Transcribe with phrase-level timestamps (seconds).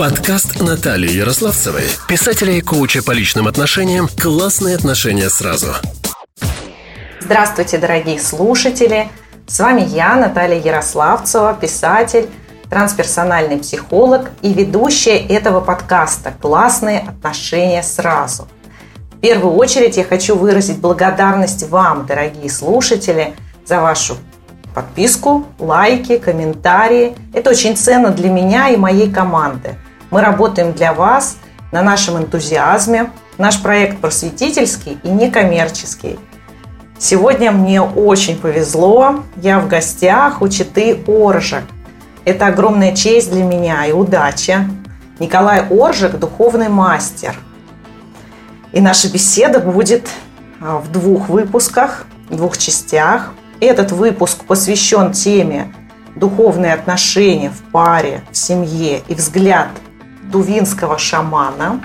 [0.00, 5.74] Подкаст Натальи Ярославцевой, писателя и коуча по личным отношениям «Классные отношения сразу».
[7.20, 9.10] Здравствуйте, дорогие слушатели!
[9.46, 12.30] С вами я, Наталья Ярославцева, писатель,
[12.70, 18.48] трансперсональный психолог и ведущая этого подкаста «Классные отношения сразу».
[19.12, 23.34] В первую очередь я хочу выразить благодарность вам, дорогие слушатели,
[23.66, 24.16] за вашу
[24.74, 27.14] подписку, лайки, комментарии.
[27.34, 29.76] Это очень ценно для меня и моей команды.
[30.10, 31.36] Мы работаем для вас
[31.70, 33.12] на нашем энтузиазме.
[33.38, 36.18] Наш проект просветительский и некоммерческий.
[36.98, 39.22] Сегодня мне очень повезло.
[39.36, 41.62] Я в гостях у Читы Оржик.
[42.24, 44.68] Это огромная честь для меня и удача.
[45.20, 47.36] Николай Оржик– духовный мастер.
[48.72, 50.08] И наша беседа будет
[50.60, 53.32] а, в двух выпусках, в двух частях.
[53.60, 55.72] Этот выпуск посвящен теме
[56.16, 59.68] духовные отношения в паре, в семье и взгляд
[60.30, 61.80] дувинского шамана.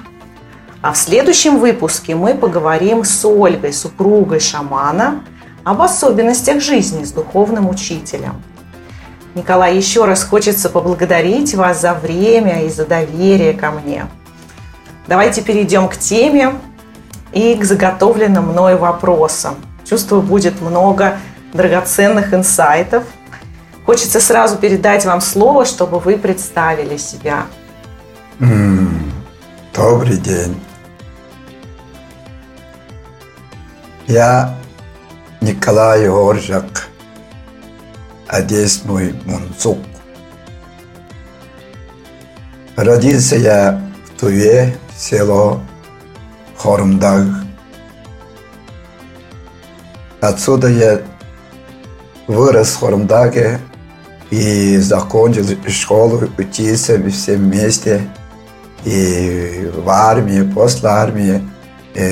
[0.81, 5.23] А в следующем выпуске мы поговорим с Ольгой, супругой шамана,
[5.63, 8.41] об особенностях жизни с духовным учителем.
[9.33, 14.05] Николай, еще раз хочется поблагодарить вас за время и за доверие ко мне.
[15.07, 16.53] Давайте перейдем к теме
[17.33, 19.55] и к заготовленным мной вопросам.
[19.83, 21.17] Чувствую, будет много
[21.53, 23.03] драгоценных инсайтов.
[23.85, 27.45] Хочется сразу передать вам слово, чтобы вы представили себя.
[28.37, 30.59] Добрый день.
[34.07, 34.57] Я
[35.39, 36.89] Николай Оржак,
[38.29, 39.77] здесь мой Мунцук.
[42.75, 45.61] Родился я в Туве, село
[46.57, 47.25] Хормдаг.
[50.19, 51.01] Отсюда я
[52.27, 53.61] вырос в Хормдаге
[54.29, 58.09] и закончил школу, учился все вместе.
[58.85, 61.41] И в армии, после армии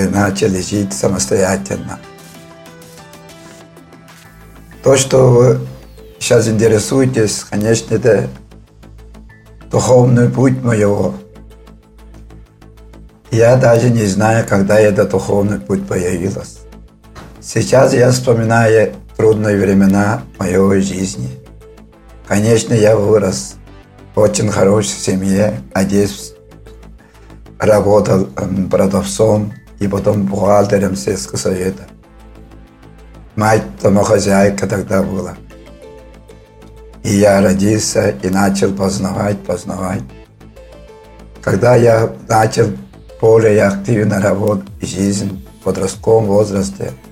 [0.10, 2.00] начали жить самостоятельно.
[4.84, 5.60] То, что вы
[6.20, 8.28] сейчас интересуетесь, конечно, это
[9.72, 11.14] духовный путь моего.
[13.32, 16.60] Я даже не знаю, когда этот духовный путь появился.
[17.40, 21.30] Сейчас я вспоминаю трудные времена моей жизни.
[22.28, 23.56] Конечно, я вырос
[24.16, 26.33] в очень хорошей семье, здесь
[27.66, 28.28] работал
[28.70, 31.84] продавцом и потом бухгалтером сельского совета.
[33.36, 35.36] Мать домохозяйка тогда была.
[37.04, 40.04] И я родился и начал познавать, познавать.
[41.42, 42.68] Когда я начал
[43.20, 46.92] более активно работать жизнь в подростковом возрасте–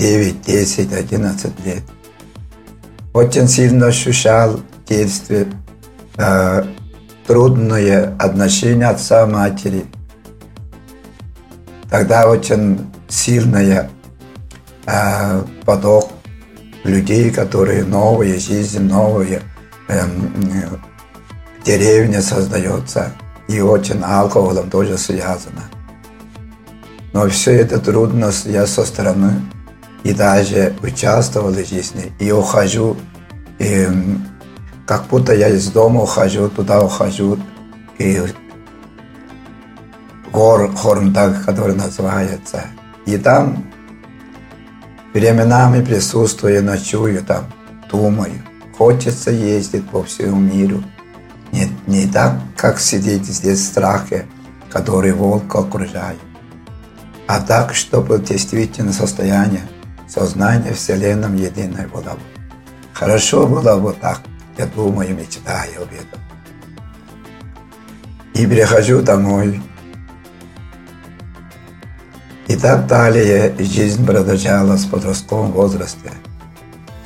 [0.00, 1.82] 9, 10, 11 лет.
[3.12, 5.46] Очень сильно ощущал в детстве
[6.16, 6.64] э,
[7.26, 9.84] трудное отношение отца матери.
[11.88, 13.90] Тогда очень сильная
[14.86, 16.10] э, поток
[16.84, 19.42] людей, которые новые жизни, новые
[19.88, 20.02] э,
[21.64, 23.12] деревня создается.
[23.48, 25.64] И очень алкоголем тоже связано.
[27.12, 29.40] Но все это трудность я со стороны
[30.04, 32.12] и даже участвовал в жизни.
[32.20, 32.96] И ухожу,
[33.58, 33.88] и
[34.90, 37.38] как будто я из дома ухожу, туда ухожу,
[37.98, 38.20] и
[40.32, 42.64] гор Хормдаг, который называется.
[43.06, 43.70] И там
[45.14, 47.44] временами присутствую, ночую там,
[47.88, 48.42] думаю.
[48.76, 50.82] Хочется ездить по всему миру.
[51.52, 54.26] Не, не так, как сидеть здесь в страхе,
[54.72, 56.18] который волк окружает.
[57.28, 59.62] А так, чтобы действительно состояние
[60.08, 62.20] сознание Вселенной единой было бы.
[62.92, 64.22] Хорошо было бы так,
[64.60, 66.20] я думаю, мечтаю об этом.
[68.34, 69.62] И прихожу домой.
[72.46, 76.12] И так далее жизнь продолжалась в подростковом возрасте.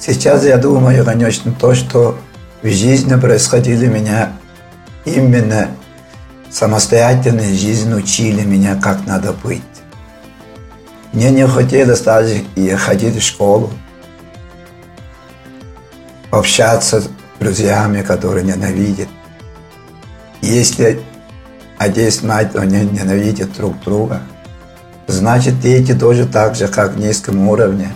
[0.00, 2.18] Сейчас я думаю, конечно, то, что
[2.62, 4.32] в жизни происходило меня
[5.04, 5.68] именно
[6.50, 9.62] самостоятельная жизнь учили меня, как надо быть.
[11.12, 12.42] Мне не хотелось даже
[12.76, 13.70] ходить в школу,
[16.32, 17.04] общаться
[17.40, 19.08] друзьями, которые ненавидят.
[20.40, 21.00] Если
[21.78, 24.20] один мать, они ненавидят друг друга,
[25.06, 27.92] значит дети тоже так же, как в низком уровне.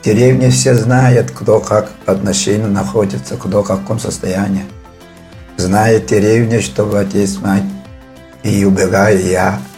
[0.00, 4.64] В деревне все знают, кто как отношения находится, кто в каком состоянии.
[5.56, 7.64] Знает деревня, что отец, мать,
[8.42, 9.58] и убегаю я–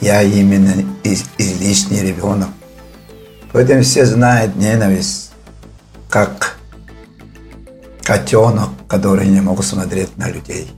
[0.00, 2.48] я именно из, излишний ребенок.
[3.52, 5.32] Поэтому все знают ненависть,
[6.10, 6.55] как
[8.06, 10.70] котенок, который не мог смотреть на людей.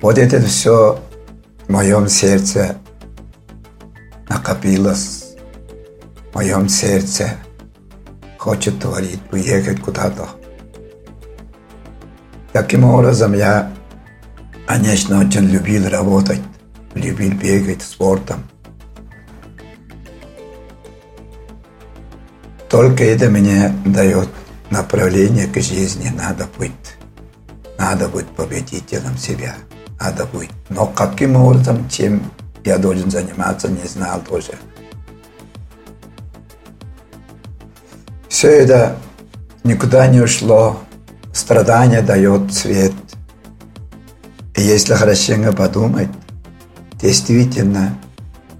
[0.00, 1.00] Вот это все
[1.66, 2.76] в моем сердце
[4.28, 5.34] накопилось,
[6.30, 7.32] в моем сердце
[8.38, 10.28] хочет творить, уехать куда-то.
[12.52, 13.72] Таким образом, я,
[14.68, 16.40] конечно, очень любил работать,
[16.94, 18.44] любил бегать спортом.
[22.68, 24.28] Только это мне дает
[24.70, 26.12] направление к жизни.
[26.16, 26.96] Надо быть,
[27.78, 29.54] надо быть победителем себя.
[30.00, 30.50] Надо быть.
[30.68, 32.22] Но каким образом, чем
[32.64, 34.52] я должен заниматься, не знал тоже.
[38.28, 38.96] Все это
[39.64, 40.80] никуда не ушло.
[41.32, 42.92] Страдание дает цвет.
[44.56, 46.08] И если хорошенько подумать,
[47.00, 47.98] действительно,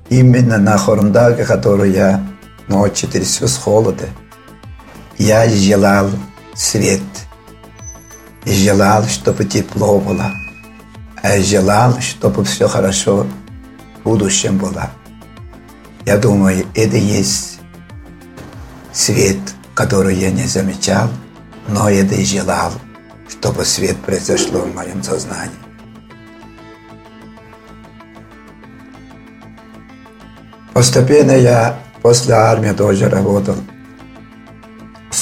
[0.09, 2.25] именно на Хорундаге, который я
[2.69, 4.09] ночи трясу с холода.
[5.21, 6.09] Я желал
[6.55, 7.03] свет.
[8.47, 10.33] Желал, чтобы тепло было.
[11.23, 13.27] А желал, чтобы все хорошо
[13.99, 14.89] в будущем было.
[16.07, 17.61] Я думаю, это есть
[18.95, 19.37] свет,
[19.75, 21.11] который я не замечал,
[21.69, 22.73] но это и желал,
[23.29, 25.53] чтобы свет произошло в моем сознании.
[30.73, 33.57] Постепенно я После армии тоже работал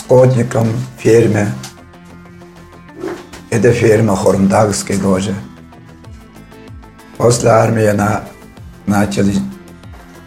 [0.09, 1.53] скотником в ферме.
[3.51, 5.35] Это ферма Хормдагский тоже.
[7.19, 8.25] После армии я
[8.87, 9.27] начал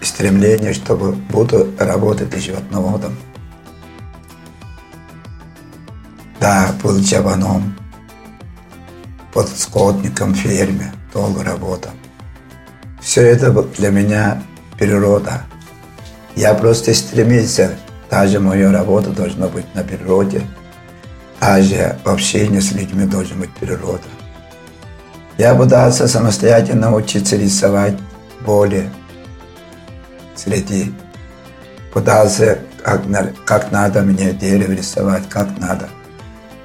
[0.03, 3.17] стремление, чтобы буду работать животноводом.
[6.39, 7.75] Да, был чабаном,
[9.33, 11.91] под скотником ферме, долго работал.
[13.01, 14.43] Все это для меня
[14.77, 15.41] природа.
[16.35, 17.79] Я просто стремился,
[18.11, 20.41] даже моя работа должна быть на природе,
[21.39, 24.03] даже общение с людьми должна быть природа.
[25.37, 27.95] Я пытался самостоятельно учиться рисовать
[28.45, 28.91] более
[30.35, 30.93] среди.
[31.93, 33.01] Пытался, как,
[33.45, 35.87] как надо мне дерево рисовать, как надо.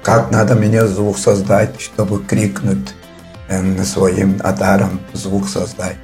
[0.03, 2.93] Как надо мне звук создать, чтобы крикнуть
[3.47, 5.95] э, своим адаром звук создать.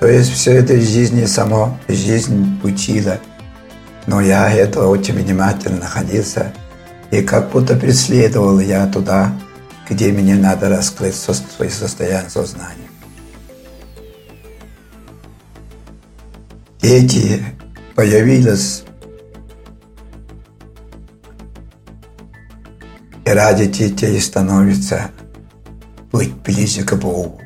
[0.00, 3.18] То есть все это из жизни само, жизнь учила.
[4.06, 6.52] Но я это очень внимательно находился.
[7.10, 9.32] И как будто преследовал я туда,
[9.88, 12.88] где мне надо раскрыть свое состояние сознания.
[16.80, 17.42] Дети
[17.94, 18.84] появились
[23.24, 25.10] и ради детей становится
[26.12, 27.40] быть ближе к Богу.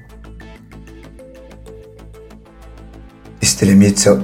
[3.58, 4.22] стремиться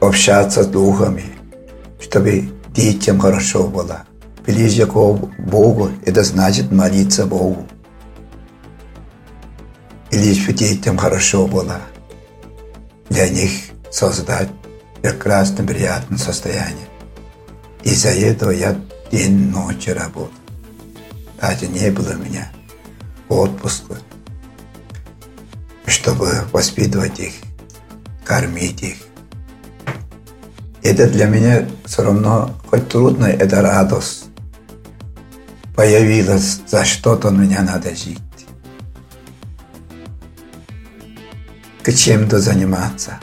[0.00, 1.24] общаться с духами,
[2.08, 4.04] чтобы детям хорошо было.
[4.46, 7.66] Ближе к Богу– это значит молиться Богу.
[10.12, 11.80] И лишь чтобы детям хорошо было.
[13.08, 13.50] Для них
[13.90, 14.48] создать
[15.02, 16.86] прекрасное, приятное состояние.
[17.82, 18.78] Из-за этого я
[19.10, 20.30] день ночи работал.
[21.40, 22.52] Даже не было у меня
[23.28, 23.96] отпуска,
[25.86, 27.32] чтобы воспитывать их
[28.24, 29.05] кормить их.
[30.86, 34.26] Это для меня все равно, хоть трудно, это радость.
[35.74, 38.20] Появилась, за что-то меня надо жить.
[41.82, 43.18] К чем-то заниматься.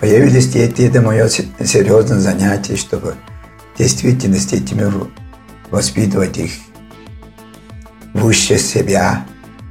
[0.00, 3.14] Появились дети, это мое серьезное занятие, чтобы
[3.78, 4.82] действительно с детьми
[5.70, 6.50] воспитывать их
[8.12, 9.24] выше себя,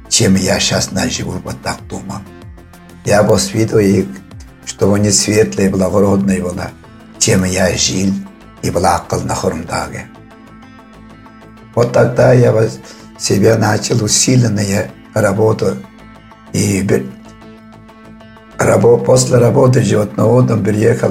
[0.08, 2.20] чем я сейчас наживу, вот так думал.
[3.04, 4.06] Я воспитываю их,
[4.70, 6.70] чтобы они светлые и благородные были,
[7.18, 8.14] чем я жил
[8.62, 10.06] и плакал на Хурмдаге.
[11.74, 12.54] Вот тогда я
[13.18, 15.76] себя начал усиленную работу.
[16.52, 16.86] И
[19.04, 21.10] после работы животноводом приехал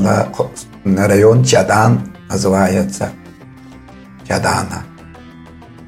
[0.86, 3.12] на район Чадан, называется
[4.26, 4.84] Чадана,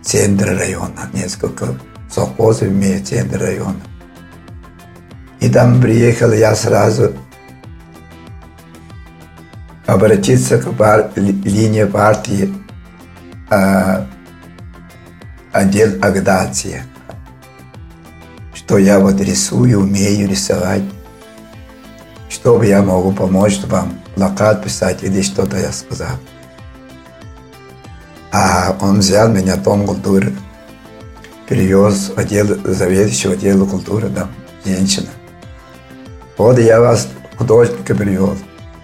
[0.03, 1.67] центр района, несколько
[2.09, 3.79] совхозов имеет центр района.
[5.39, 7.13] И там приехал я сразу
[9.85, 11.11] обратиться к пар...
[11.15, 12.53] линии партии
[13.49, 14.05] э,
[15.51, 16.83] отдел Агдации.
[18.53, 20.83] Что я вот рисую, умею рисовать.
[22.29, 26.17] Чтобы я могу помочь вам плакат писать или что-то я сказал.
[28.31, 30.33] А он взял меня Том культуры,
[31.49, 34.29] перевез в отдел заведующего отдела культуры, да,
[34.63, 35.09] женщина.
[36.37, 38.37] Вот я вас художника привез.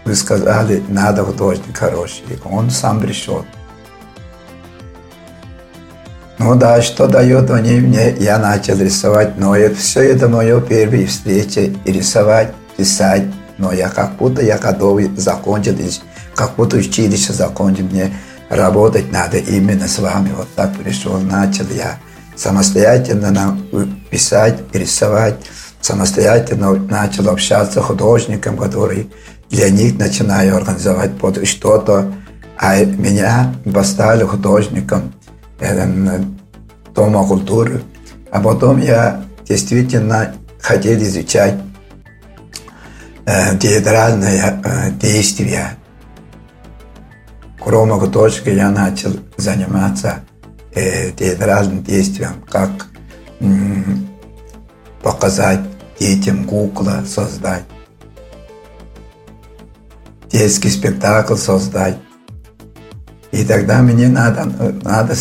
[0.07, 2.23] Вы сказали, надо художник хороший.
[2.45, 3.45] Он сам пришел.
[6.39, 11.07] Ну да, что дают они мне, я начал рисовать, но это, все это мое первые
[11.07, 13.23] встречи, и рисовать, писать,
[13.57, 15.75] но я как будто я готовый закончил,
[16.35, 18.13] как будто училище закончил, мне
[18.47, 20.31] работать надо именно с вами.
[20.37, 21.97] Вот так пришел, начал я
[22.33, 23.59] самостоятельно
[24.09, 25.35] писать, рисовать,
[25.81, 29.09] самостоятельно начал общаться с художником, который
[29.49, 31.11] для них начинаю организовать
[31.43, 32.13] что-то,
[32.57, 35.13] а меня поставили художником
[36.93, 37.83] Дома культуры.
[38.31, 41.55] А потом я действительно хотел изучать
[43.59, 45.77] театральное э, действие.
[47.59, 50.21] Кроме художника я начал заниматься
[50.73, 52.87] э, театральным действием, как
[53.39, 54.07] м,
[55.03, 55.59] показать
[55.99, 57.63] детям кукла, создать
[60.31, 61.97] детский спектакль создать.
[63.31, 64.45] И тогда мне надо,
[64.83, 65.15] надо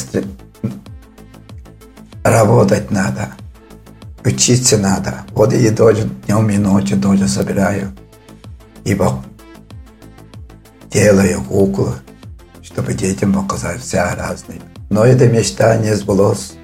[2.24, 3.30] работать надо,
[4.24, 5.24] учиться надо.
[5.32, 7.92] Вот я тоже днем и ночью тоже собираю.
[8.84, 9.24] Ибо
[10.90, 11.94] делаю куклы,
[12.62, 14.60] чтобы детям показать все разные.
[14.88, 16.54] Но эта мечта не сбылась,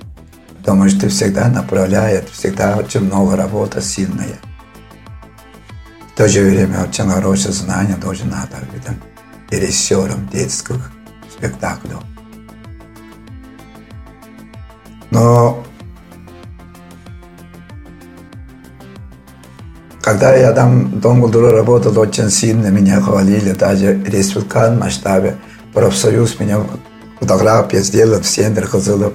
[0.59, 4.39] потому что всегда направляет, всегда очень много работы сильная.
[6.13, 9.01] В то же время очень хорошее знание надо видим,
[9.51, 10.93] режиссером детских
[11.31, 11.97] спектаклей.
[15.11, 15.65] Но
[20.03, 25.37] когда я там культуры работал, очень сильно меня хвалили, даже в республиканском масштабе.
[25.73, 26.61] Профсоюз меня
[27.21, 29.15] фотографии сделал в центр ходил.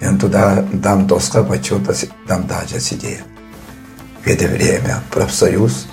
[0.00, 1.94] Я туда, там доска почета,
[2.26, 3.18] там даже сидел.
[4.22, 5.88] В это время профсоюз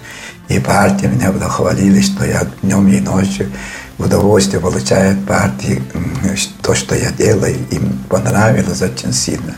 [0.50, 3.50] и партия меня хвалили, что я днем и ночью
[3.98, 5.82] удовольствие получает партии,
[6.62, 9.56] то, что я делаю, им понравилось очень сильно.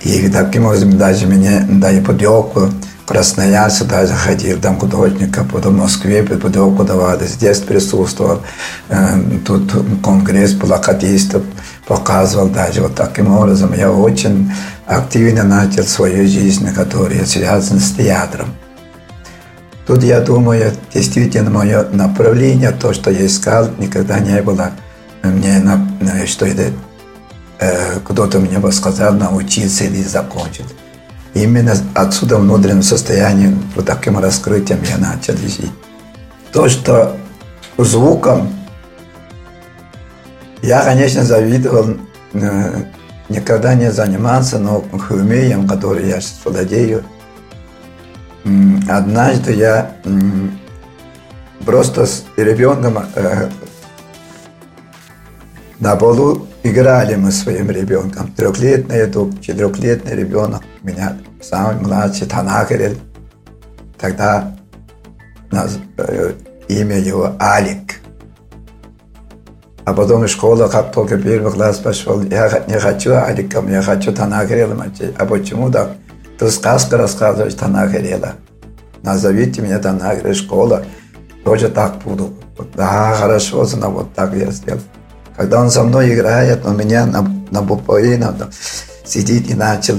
[0.00, 2.70] И таким образом даже мне дали подъемку,
[3.06, 8.42] Красноярск даже ходил, там художника, потом в Москве подъемку давали, здесь присутствовал,
[9.44, 9.70] тут
[10.02, 11.42] конгресс плакатистов
[11.86, 13.74] показывал даже вот таким образом.
[13.74, 14.50] Я очень
[14.86, 18.54] активно начал свою жизнь, которая связана с театром.
[19.92, 24.70] Тут, я думаю, действительно мое направление, то, что я искал, никогда не было
[25.22, 25.62] мне,
[26.24, 26.72] что это
[27.58, 30.64] э, кто-то мне бы сказал научиться или закончить.
[31.34, 35.70] Именно отсюда внутреннем состоянии, вот таким раскрытием я начал жить.
[36.52, 37.14] То, что
[37.76, 38.48] звуком
[40.62, 41.98] я, конечно, завидовал,
[42.32, 42.84] э,
[43.28, 47.04] никогда не занимался, но умением, который я владею,
[48.88, 49.96] Однажды я
[51.64, 53.48] просто с ребенком э,
[55.78, 58.32] на полу играли мы своим ребенком.
[58.32, 60.62] Трехлетний, четырехлетний ребенок.
[60.82, 62.98] У меня самый младший Танахерель.
[63.98, 64.56] Тогда
[65.50, 66.32] нас, э,
[66.68, 68.00] имя его Алик.
[69.84, 74.12] А потом в школу, как только первый класс пошел, я не хочу Аликом, я хочу
[74.12, 74.82] Танахерелем.
[75.18, 75.96] А почему так?
[76.42, 78.32] Ты сказка рассказываешь, Танах Ирела.
[79.04, 80.84] Назовите меня Танах школа.
[81.44, 82.32] Тоже так буду.
[82.74, 84.80] Да, хорошо, но вот так я сделал.
[85.36, 88.34] Когда он со мной играет, он меня на, на буповину
[89.04, 89.94] сидит и начал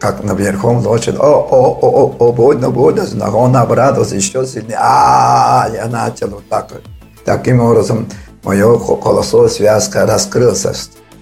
[0.00, 4.78] как на верхом лошадь, о, о, о, о, о, больно, больно, он обрадовался еще сильнее,
[4.80, 6.68] а, я начал вот так.
[7.24, 8.08] Таким образом,
[8.42, 10.74] мое колесо, связка раскрылся,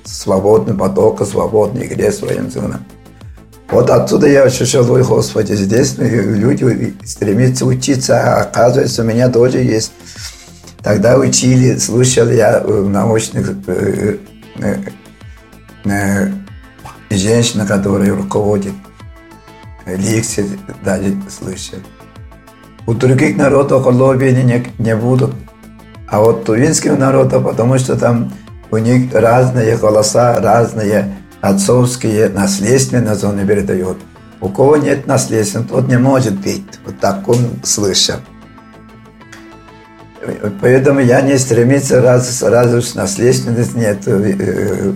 [0.04, 2.82] свободный поток, свободной игре своим сыном.
[3.74, 9.58] Вот отсюда я ощущал, ой, Господи, здесь люди стремятся учиться, а оказывается, у меня тоже
[9.58, 9.90] есть.
[10.80, 14.18] Тогда учили, слушал я научных э,
[14.60, 14.76] э,
[15.86, 16.28] э,
[17.10, 18.74] женщин, которые руководят
[19.86, 20.46] лекции,
[20.84, 21.80] даже слышал.
[22.86, 25.34] У других народов лобби не, не будут.
[26.06, 28.32] А вот тувинским народам, потому что там
[28.70, 33.98] у них разные голоса, разные отцовские наследственные зоны передает.
[34.40, 36.64] У кого нет наследственного, тот не может быть.
[36.86, 38.16] Вот так он слышал.
[40.62, 43.98] Поэтому я не стремиться раз, сразу с наследственность нет.
[44.06, 44.92] Э,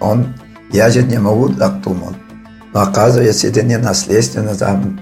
[0.00, 0.34] он,
[0.72, 2.16] я же не могу так думать.
[2.72, 4.98] Но оказывается, это не наследственно, там,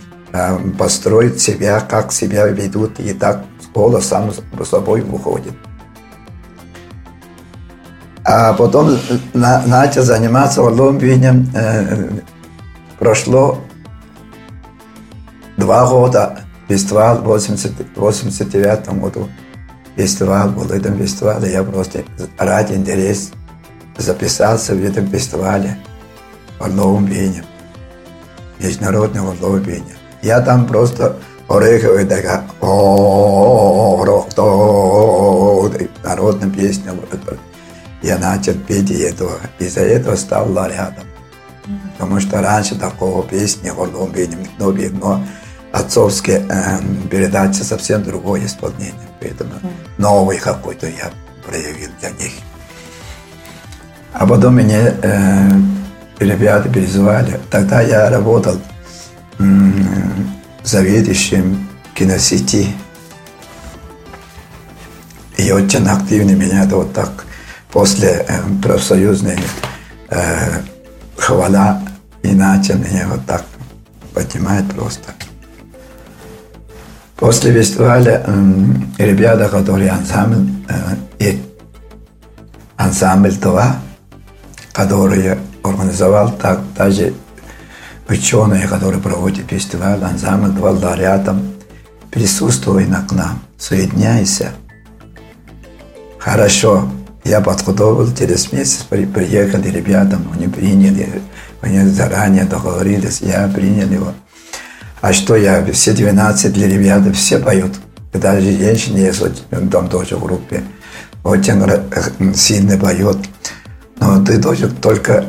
[0.79, 4.33] построить себя, как себя ведут, и так голос сам
[4.65, 5.55] собой выходит.
[8.25, 8.99] А потом
[9.35, 11.50] на, начал заниматься Олимпием.
[11.55, 12.21] Э,
[12.99, 13.59] прошло
[15.57, 19.29] два года фестиваль в 89 году.
[19.97, 22.05] Фестиваль был, этом фестивале я просто
[22.38, 23.33] ради интерес
[23.99, 25.76] записаться в этом фестивале.
[28.61, 29.97] Международное орловое пение.
[30.23, 31.17] Я там просто
[31.49, 32.45] ореховая такая
[36.05, 36.93] народная песня.
[38.02, 39.38] Я начал петь и этого.
[39.59, 41.04] Из-за этого стал лауреатом.
[41.92, 45.25] Потому что раньше такого песни орловом пении никто пел, но
[45.73, 48.94] отцовские э, передачи совсем другое исполнение.
[49.21, 49.52] Поэтому
[49.99, 51.11] новый какой-то я
[51.47, 52.32] проявил для них.
[54.12, 55.50] А потом меня э,
[56.18, 57.40] ребята перезвали.
[57.50, 58.61] Тогда я работал
[59.38, 59.44] э,
[60.64, 62.66] заведующим киносети.
[65.37, 67.26] И очень активно меня это вот так
[67.73, 69.38] после э, профсоюзной
[70.11, 70.61] э,
[71.17, 71.81] хвала
[72.23, 73.45] и начал меня вот так
[74.14, 75.12] поднимать просто.
[77.17, 81.43] После фестиваля э, ребята, которые ансамбль, э, и
[82.76, 83.76] ансамбль ТВА,
[84.73, 87.14] который организовал так, даже
[88.09, 91.55] ученые, которые проводят фестиваль, ансамбль ТВА лауреатом,
[92.11, 94.50] присутствуй на к нам, соединяйся.
[96.19, 96.88] Хорошо,
[97.25, 101.23] я подготовил, через месяц при, приехали ребята, они приняли,
[101.61, 104.12] они заранее договорились, я принял его.
[105.00, 107.73] А что я, все 12 ребята, все поют.
[108.12, 109.23] Даже женщины есть,
[109.71, 110.62] там тоже в группе.
[111.25, 113.17] Очень сильно поет.
[113.99, 115.25] Но ты тоже только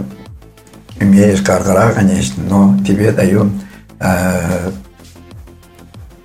[0.99, 3.47] имеешь каргара, конечно, но тебе дают
[3.99, 4.71] э,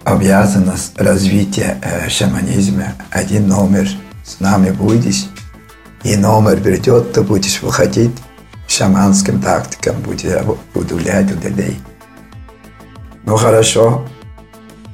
[0.05, 2.95] обязанность развития э, шаманизма.
[3.11, 3.89] Один номер
[4.25, 5.27] с нами будешь,
[6.09, 8.12] и номер придет, ты будешь выходить
[8.67, 10.43] шаманским тактикам, будешь
[10.75, 11.79] удивлять людей.
[13.25, 14.07] Ну хорошо.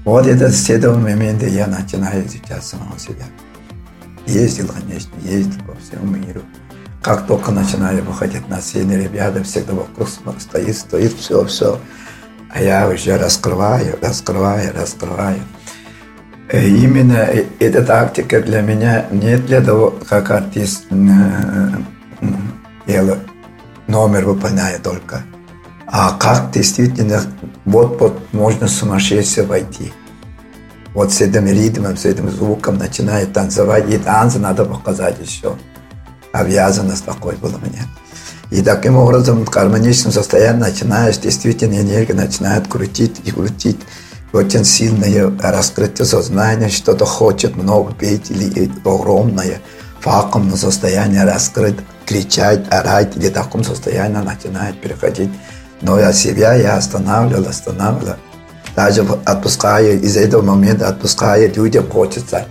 [0.04, 3.24] Вот это с этого момента я начинаю изучать самого себя.
[4.26, 6.42] Ездил, конечно, ездил по всему миру.
[7.00, 10.08] Как только начинаю выходить на сцены, ребята всегда вокруг
[10.40, 11.78] стоит, стоит, все, все.
[12.50, 15.42] А я уже раскрываю, раскрываю, раскрываю.
[16.52, 17.26] И именно
[17.58, 20.86] эта тактика для меня не для того, как артист
[22.86, 23.20] делает
[23.86, 25.22] номер выполняет только,
[25.86, 27.22] а как действительно
[27.64, 29.92] вот, вот можно сумасшедшее войти.
[30.94, 33.90] Вот с этим ритмом, с этим звуком начинает танцевать.
[33.90, 35.56] И танцы надо показать еще.
[36.32, 37.82] Обязанность такой была мне.
[38.50, 43.80] И таким образом в гармоничном состоянии начинаешь, действительно энергия начинает крутить и крутить.
[44.34, 49.62] Очень сильное раскрытие сознания, что-то хочет много петь или огромное
[50.04, 55.30] вакуумное состояние раскрыть, кричать, орать, или в таком состоянии начинает переходить
[55.84, 58.16] но я себя я останавливал, останавливал.
[58.74, 62.46] Даже отпуская, из этого момента отпуская, людям хочется.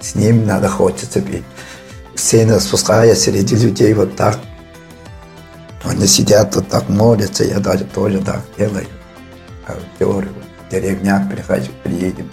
[0.00, 1.44] С ним надо хочется пить.
[2.14, 4.38] Сцена спуская среди людей вот так.
[5.82, 8.86] Они сидят вот так, молятся, я даже тоже так делаю.
[9.66, 10.32] А теорию,
[10.70, 12.30] прихожу, приедем.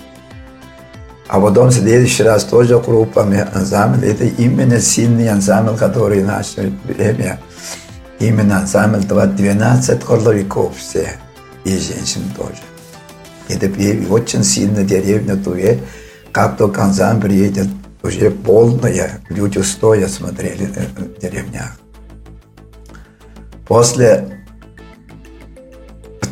[1.27, 4.05] А потом в следующий раз тоже группами ансамбль.
[4.05, 7.39] Это именно сильный ансамбль, который в наше время
[8.19, 11.19] Именно ансамбль 12 хорловиков все,
[11.65, 12.61] и женщин тоже.
[13.49, 13.67] Это
[14.09, 15.79] очень сильно деревня Туве,
[16.31, 17.67] как только ансамбль едет,
[18.01, 21.77] уже полная, люди стоя смотрели в деревнях.
[23.67, 24.34] После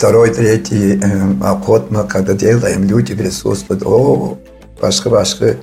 [0.04, 4.38] второй, третий э, обход мы когда делаем, люди присутствуют, о,
[4.82, 5.56] Пашка, Пашка,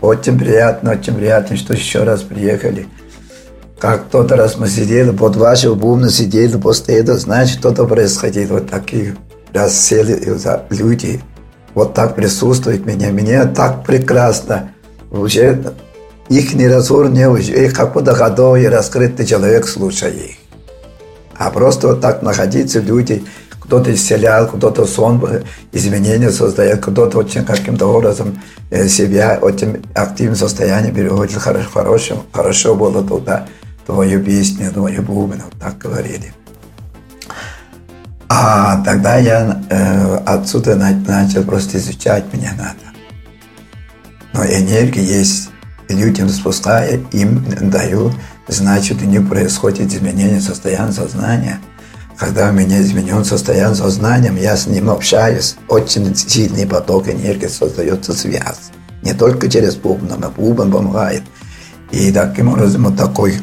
[0.00, 2.86] очень приятно, очень приятно, что еще раз приехали
[3.80, 8.54] как тот раз мы сидели, под вашего бубна сидели, после этого, значит, что-то происходило.
[8.54, 9.16] Вот такие
[9.52, 10.16] раз сели
[10.70, 11.20] люди,
[11.74, 13.10] вот так присутствуют меня.
[13.10, 14.70] Мне так прекрасно.
[15.10, 15.74] Уже
[16.28, 20.36] их не разговор не уже, их как будто готовый раскрытый человек, слушая их.
[21.36, 23.24] А просто вот так находиться, люди,
[23.68, 25.22] кто-то исцелял, кто-то сон,
[25.72, 33.06] изменения создает, кто-то очень каким-то образом э, себя очень активном состоянии переводит хорошо, хорошо, было
[33.06, 33.46] туда
[33.84, 36.32] твою песню, твою бубен, вот так говорили.
[38.30, 42.88] А тогда я э, отсюда начал просто изучать, мне надо.
[44.32, 45.50] Но энергия есть,
[45.90, 48.14] людям спуская, им даю,
[48.46, 51.60] значит, у них происходит изменение состояния сознания.
[52.18, 58.12] Когда у меня изменен состояние сознания, я с ним общаюсь, очень сильный поток энергии создается
[58.12, 58.70] связь.
[59.02, 61.22] Не только через бубн, но бубен помогает–
[61.90, 63.40] и таким образом вот такой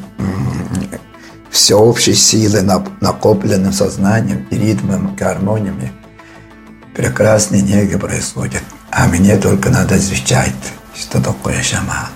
[1.49, 2.61] всеобщей силы,
[3.01, 5.91] накопленным сознанием, ритмом, гармониями,
[6.93, 8.61] прекрасные неги происходят.
[8.91, 10.53] А мне только надо изучать,
[10.95, 12.09] что такое шаман.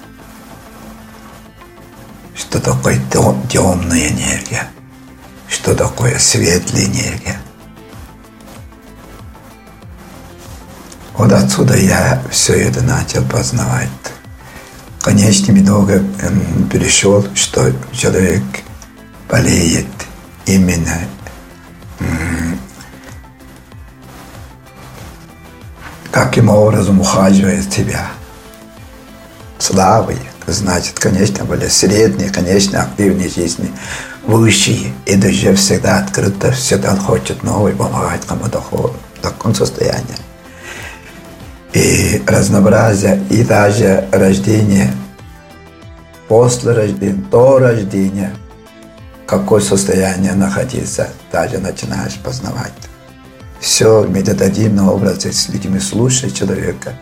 [2.36, 4.70] что такое темная энергия,
[5.50, 7.40] что такое светлая энергия.
[11.18, 13.90] Вот отсюда я все это начал познавать.
[15.02, 16.04] Конечно, много
[16.72, 18.44] перешел, что человек
[19.30, 19.88] болеет
[20.46, 21.00] именно
[26.12, 28.08] каким образом ухаживает тебя.
[29.58, 33.72] Слабые, значит, конечно, более средние, конечно, активные жизни,
[34.26, 40.18] высшие, и даже всегда открыто, всегда хочет новый, помогать кому-то в таком состоянии.
[41.74, 44.94] И разнообразие, и даже рождение,
[46.28, 48.36] после рождения, до рождения,
[49.26, 52.74] какое состояние находиться, даже начинаешь познавать
[53.60, 56.94] все медитативным образом с людьми слушать человека,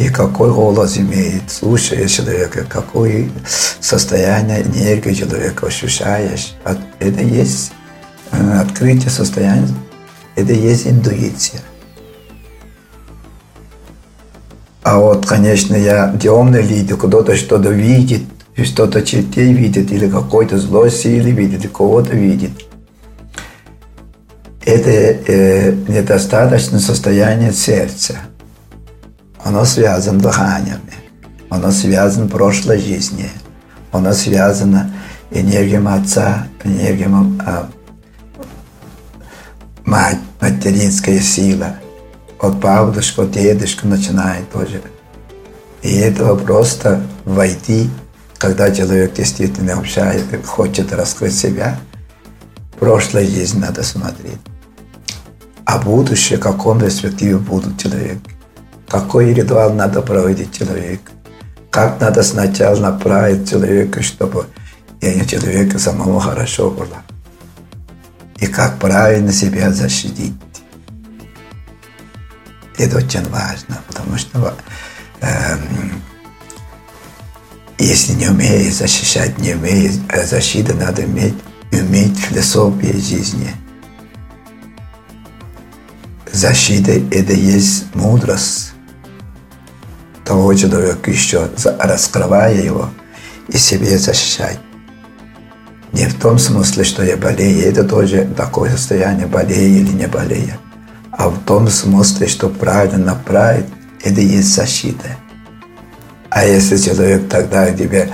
[0.00, 3.28] и какой голос имеет, слушая человека, какое
[3.80, 6.54] состояние энергии человека ощущаешь.
[6.98, 7.72] Это есть
[8.32, 9.68] э, открытие состояния,
[10.36, 11.60] это есть интуиция.
[14.82, 18.22] А вот, конечно, я темный видел, кто-то что-то видит,
[18.56, 22.52] что-то чертей видит, или какой-то злой силы видит, или кого-то видит–
[24.64, 28.16] это э, недостаточное состояние сердца.
[29.44, 30.94] Оно связано дыханиями,
[31.48, 33.30] оно связано прошлой жизнью,
[33.92, 34.92] оно связано
[35.30, 37.08] энергией отца, энергией
[37.44, 37.68] а,
[39.84, 41.76] мать, материнская сила.
[42.38, 44.80] От бабушки, от дедушки начинает тоже.
[45.82, 47.90] И этого просто войти,
[48.38, 51.78] когда человек действительно общается, хочет раскрыть себя,
[52.78, 54.40] прошлой жизнь надо смотреть
[55.70, 58.18] а будущее, каком перспективе будут человек.
[58.90, 61.00] Какой ритуал надо проводить человек.
[61.70, 64.46] Как надо сначала направить человека, чтобы
[65.00, 67.02] и человека самому хорошо было.
[68.38, 70.34] И как правильно себя защитить.
[72.76, 74.54] Это очень важно, потому что
[75.20, 75.56] э,
[77.78, 81.36] если не умеешь защищать, не умеешь защиты, надо иметь,
[81.72, 83.54] уметь философию жизни–
[86.32, 88.69] защита– это есть мудрость
[90.30, 91.48] того человека еще,
[91.80, 92.88] раскрывая его
[93.48, 94.60] и себе защищать.
[95.92, 100.54] Не в том смысле, что я болею, это тоже такое состояние, болею или не болею,
[101.10, 103.66] а в том смысле, что правильно направить,
[104.04, 105.16] это есть защита.
[106.28, 108.08] А если человек тогда тебе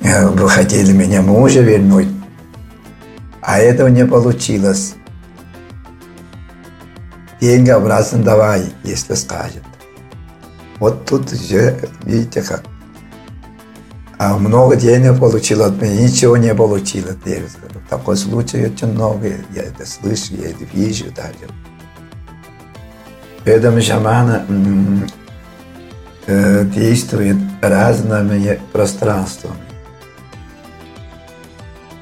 [0.00, 2.08] вы хотели меня мужа вернуть,
[3.40, 4.94] а этого не получилось,
[7.40, 9.62] деньги обратно давай, если скажет.
[10.84, 12.62] Вот тут уже, видите как.
[14.18, 17.06] А много денег получил от меня, ничего не получил.
[17.88, 21.48] Такой случай очень много, я это слышу, я это вижу даже.
[23.46, 24.44] Поэтому шамана
[26.26, 29.56] э, действует разными пространствами.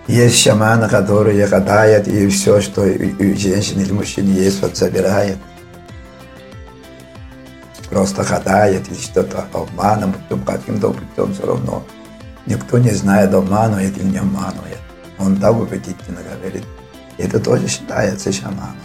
[0.09, 5.39] Есть шаманы, которые гадают, и все, что у женщин или мужчин есть, вот забирает.
[7.93, 11.85] Просто гадает или что-то обманом, путем, каким-то путем все равно.
[12.47, 14.79] Никто не знает, обманывает или не обманывает.
[15.19, 16.65] Он так убедительно говорит.
[17.19, 18.77] Это тоже считается шаманом.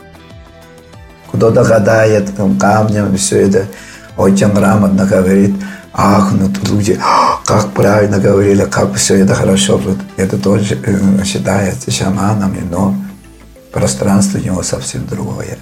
[1.32, 3.66] Кто-то гадает камнем, все это
[4.18, 5.56] очень грамотно говорит–
[5.98, 7.00] ахнут люди,
[7.46, 9.82] как правильно говорили, как все это хорошо.
[10.16, 12.96] Это тоже э, считается шаманами, но
[13.74, 15.58] пространство у него совсем другое.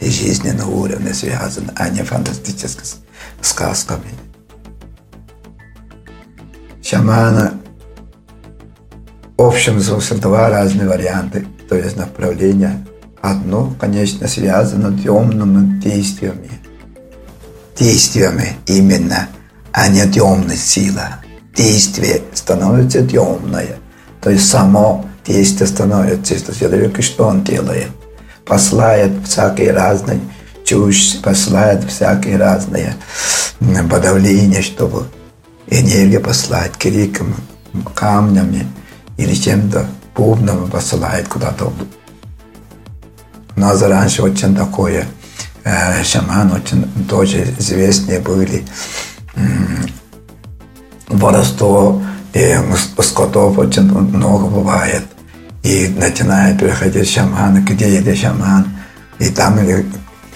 [0.00, 2.84] И жизненный уровень связан, а не фантастическими
[3.40, 4.10] сказками.
[6.82, 7.54] Шамана
[9.36, 12.86] в общем смысле два разные варианты, то есть направления.
[13.20, 16.50] Одно, конечно, связано темными действиями,
[17.76, 19.28] действиями именно,
[19.72, 21.22] а не темная сила.
[21.54, 23.76] Действие становится темное.
[24.22, 27.90] То есть само действие становится, что человек, что он делает?
[28.46, 30.20] Посылает всякие разные
[30.64, 32.94] чушь, посылает всякие разные
[33.90, 35.06] подавления, чтобы
[35.68, 37.34] энергия послать криком,
[37.94, 38.66] камнями
[39.16, 41.72] или чем-то бубном посылает куда-то.
[43.56, 45.06] У нас раньше очень такое
[45.66, 48.64] Э, шаман очень тоже известные были.
[51.08, 52.00] Воровство
[52.32, 52.56] и
[53.00, 55.02] скотов очень много бывает.
[55.66, 58.68] И начинает приходить шаман, где это шаман,
[59.18, 59.58] и там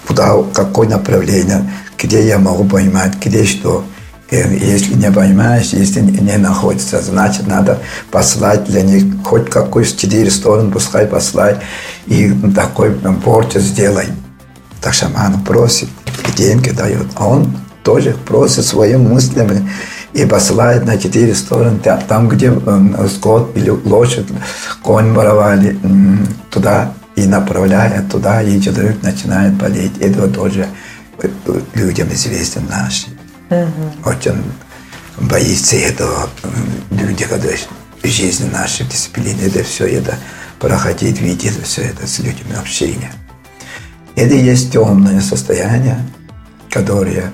[0.05, 3.85] куда, какое направление, где я могу понимать, где что.
[4.29, 7.79] если не понимаешь, если не находится, значит, надо
[8.11, 11.61] послать для них хоть какую четыре стороны, пускай послать,
[12.07, 12.91] и такой
[13.25, 14.07] порчу сделай.
[14.81, 15.91] Так шаман просит,
[16.27, 17.07] и деньги дает.
[17.15, 19.71] А он тоже просит своими мыслями
[20.13, 22.53] и посылает на четыре стороны, там, где
[23.09, 24.27] скот или лошадь,
[24.83, 25.79] конь воровали,
[26.51, 29.93] туда и направляет туда, и человек начинает болеть.
[30.01, 30.67] Это тоже
[31.23, 31.29] э,
[31.75, 33.09] людям известно наши.
[33.51, 34.11] Угу.
[34.11, 34.43] Очень
[35.21, 36.29] боится этого
[36.91, 37.49] люди, когда
[38.03, 40.15] в жизни нашей дисциплины это все это
[40.59, 43.13] проходить, видеть все это с людьми общение.
[44.17, 45.99] Это есть темное состояние,
[46.71, 47.33] которое,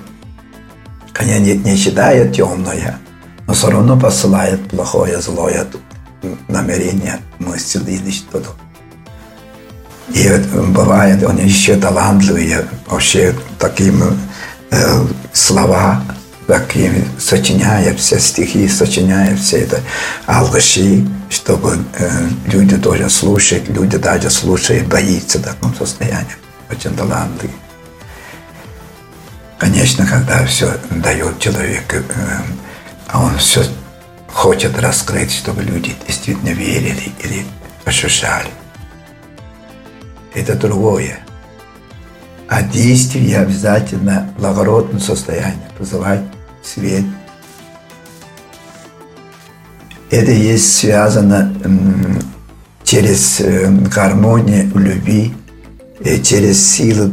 [1.17, 2.99] конечно, не, не считает темное,
[3.47, 5.65] но все равно посылает плохое, злое
[6.47, 8.49] намерение, мысли или что-то.
[10.13, 10.29] И
[10.69, 12.55] бывает, он еще талантливый,
[12.87, 14.01] вообще таким
[14.71, 16.01] э, слова,
[16.47, 19.81] такими сочиняя все стихи, сочиняя все это
[20.25, 22.09] алгаши, чтобы э,
[22.45, 26.37] люди тоже слушают, люди даже слушают, боятся в таком состоянии.
[26.71, 27.66] Очень талантливый.
[29.57, 32.03] Конечно, когда все дает человеку, э,
[33.07, 33.63] а он все
[34.27, 37.45] хочет раскрыть, чтобы люди действительно верили или
[37.85, 38.51] ощущали
[40.37, 41.19] это другое.
[42.47, 46.21] А действие обязательно благородное состояние, позывать
[46.63, 47.03] свет.
[50.09, 51.53] Это есть связано
[52.83, 55.33] через э, гармонию любви,
[56.23, 57.11] через силу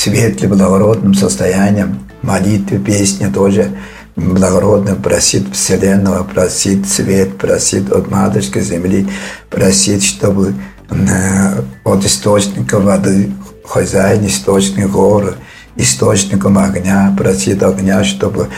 [0.00, 3.70] светлым, благородным состоянием, молитвы, песни тоже
[4.16, 9.08] благородно просит Вселенного, просит свет, просит от Матушки Земли,
[9.50, 10.54] просит, чтобы
[11.84, 13.30] от источника воды,
[13.64, 15.34] хозяин источник горы,
[15.76, 18.48] источником огня, просит огня, чтобы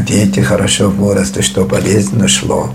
[0.00, 2.74] дети хорошо выросли, чтобы болезненно шло.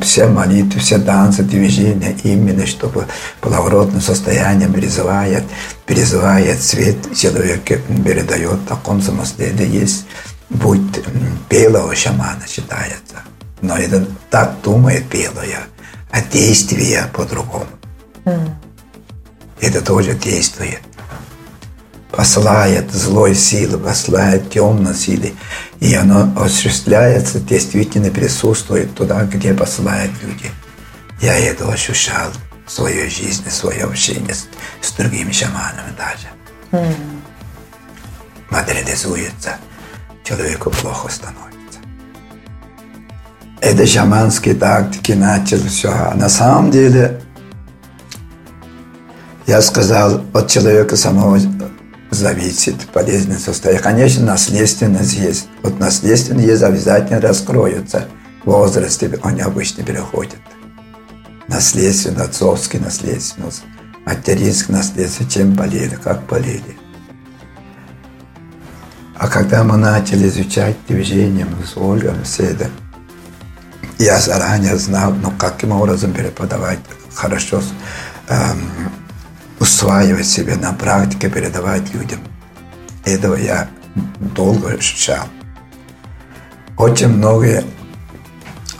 [0.00, 3.06] Все молитвы, все танцы, движения, именно чтобы
[3.42, 5.44] благородное состояние призывает,
[5.84, 9.48] призывает свет человека, передает в таком смысле.
[9.48, 10.06] Это есть
[10.48, 10.80] будь
[11.50, 13.16] белого шамана считается.
[13.60, 15.60] Но это так думает белая,
[16.10, 17.66] а действие по-другому.
[19.60, 20.80] Это тоже действует.
[22.10, 25.32] Посылает злой силы, посылает темной силы.
[25.80, 30.50] И оно осуществляется, действительно присутствует туда, где посылают люди.
[31.20, 32.30] Я это ощущал
[32.66, 34.46] в своей жизни, в своем общении с,
[34.80, 36.28] с другими шаманами даже.
[36.72, 36.94] Mm.
[38.50, 39.56] Материализуется,
[40.22, 41.80] человеку плохо становится.
[43.60, 45.90] Это шаманские тактики начали все.
[45.90, 47.20] А на самом деле
[49.46, 51.38] я сказал, от человека самого
[52.14, 53.82] зависит полезное состояние.
[53.82, 55.48] Конечно, наследственность есть.
[55.62, 58.08] Вот наследственность есть обязательно раскроется.
[58.44, 60.38] В возрасте они обычно переходят.
[61.48, 63.62] Наследственность, отцовский наследственность,
[64.06, 66.76] материнский наследственность, чем болели, как болели.
[69.16, 72.56] А когда мы начали изучать движение с Ольгой, все
[73.98, 76.80] я заранее знал, ну, каким образом преподавать
[77.14, 77.62] хорошо
[78.28, 78.70] эм,
[79.60, 82.20] усваивать себе на практике, передавать людям.
[83.04, 83.68] Этого я
[84.34, 85.26] долго ощущал.
[86.76, 87.64] Очень многие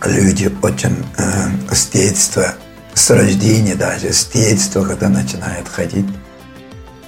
[0.04, 2.54] люди, очень э, с детства,
[2.94, 6.06] с рождения даже, с детства, когда начинают ходить,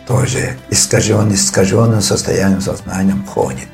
[0.06, 3.68] тоже искаженным, искаженным состоянием сознания ходит.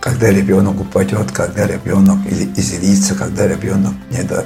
[0.00, 3.94] Когда ребенок упадет, когда ребенок излится, когда ребенок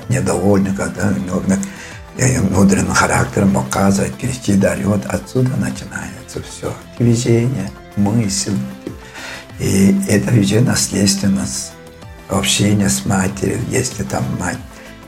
[0.09, 1.59] недоволен, когда ребенок
[2.19, 5.07] внутренним характером показывает, кричит, дает.
[5.07, 6.73] Отсюда начинается все.
[6.99, 8.57] Движение, мысль.
[9.61, 11.73] И это уже наследственность
[12.29, 13.61] общение с матерью.
[13.71, 14.59] Если там мать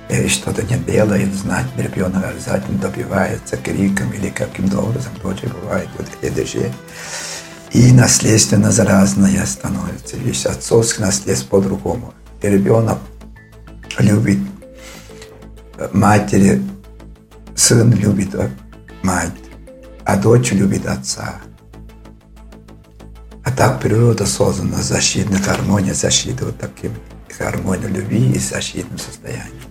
[0.08, 5.88] э, что-то не делает, знать, ребенок обязательно добивается криком или каким-то образом тоже бывает.
[5.98, 6.72] Вот это же
[7.72, 10.16] и наследственность разная становится.
[10.16, 12.14] Вещь отцовское наследство по-другому.
[12.42, 12.98] И ребенок
[13.98, 14.38] любит
[15.92, 16.62] матери
[17.56, 18.34] Сын любит
[19.02, 19.32] мать,
[20.04, 21.40] а дочь любит отца.
[23.44, 26.92] А так природа создана защитная гармония, защита вот таким
[27.38, 29.70] гармония любви и защитным состоянием.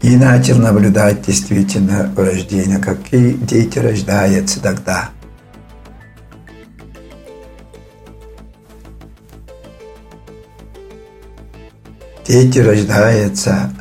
[0.00, 5.10] И начал наблюдать действительно рождение, какие дети рождаются тогда.
[12.26, 13.72] Дети рождаются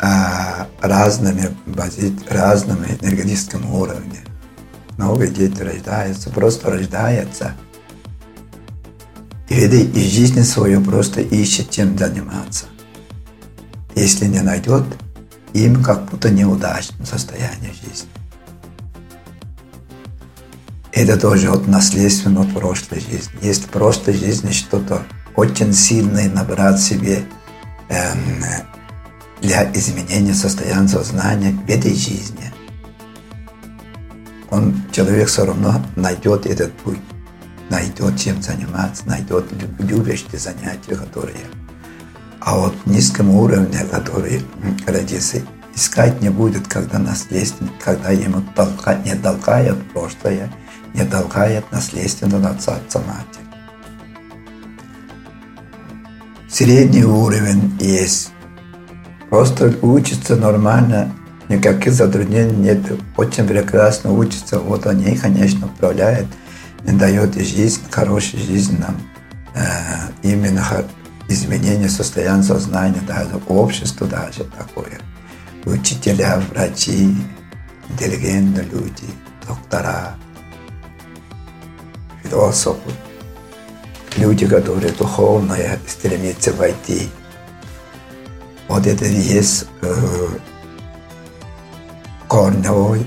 [0.00, 1.54] разными,
[2.28, 4.24] разными энергетическим уровнем.
[4.96, 7.52] новые дети рождаются, просто рождаются.
[9.48, 12.66] И, и жизнь свою просто ищет чем заниматься.
[13.94, 14.84] Если не найдет,
[15.52, 18.08] им как будто неудачное состояние жизни.
[20.92, 23.32] Это тоже от наследственно от прошлой жизни.
[23.42, 25.02] Есть в прошлой жизни что-то
[25.34, 27.24] очень сильное набрать себе
[27.88, 28.44] эм,
[29.40, 32.52] для изменения состояния сознания в этой жизни.
[34.50, 36.98] Он, человек все равно найдет этот путь,
[37.68, 39.46] найдет чем заниматься, найдет
[39.78, 41.46] любящие занятия, которые
[42.40, 44.42] а вот низком уровне, который
[44.86, 45.42] родится,
[45.74, 50.50] искать не будет, когда наследственно, когда ему толка, не толкает прошлое,
[50.94, 53.44] не толкает наследственно отца, отца матери.
[56.48, 58.32] Средний уровень есть.
[59.30, 61.14] Просто учится нормально,
[61.48, 62.80] никаких затруднений нет.
[63.16, 64.58] Очень прекрасно учится.
[64.58, 66.26] Вот они, конечно, управляют,
[66.82, 69.00] дает жизнь, хорошую жизнь нам.
[69.54, 70.64] Э, именно
[71.28, 74.98] изменение состояния сознания, даже общество даже такое.
[75.64, 77.14] Учителя, врачи,
[77.88, 79.04] интеллигентные люди,
[79.46, 80.14] доктора,
[82.24, 82.90] философы,
[84.16, 87.10] люди, которые духовно стремятся войти.
[88.70, 90.28] Вот это есть э,
[92.28, 93.04] корневой,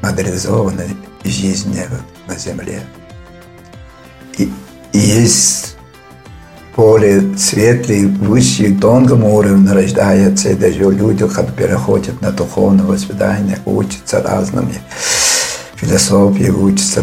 [0.00, 1.84] модернизованной жизни
[2.28, 2.80] на Земле.
[4.38, 4.44] И,
[4.92, 5.76] и есть
[6.76, 14.22] более светлый, высший, тонком уровне рождается, и даже люди, когда переходят на духовное воспитание, учатся
[14.22, 14.80] разными
[15.74, 17.02] философии, учатся,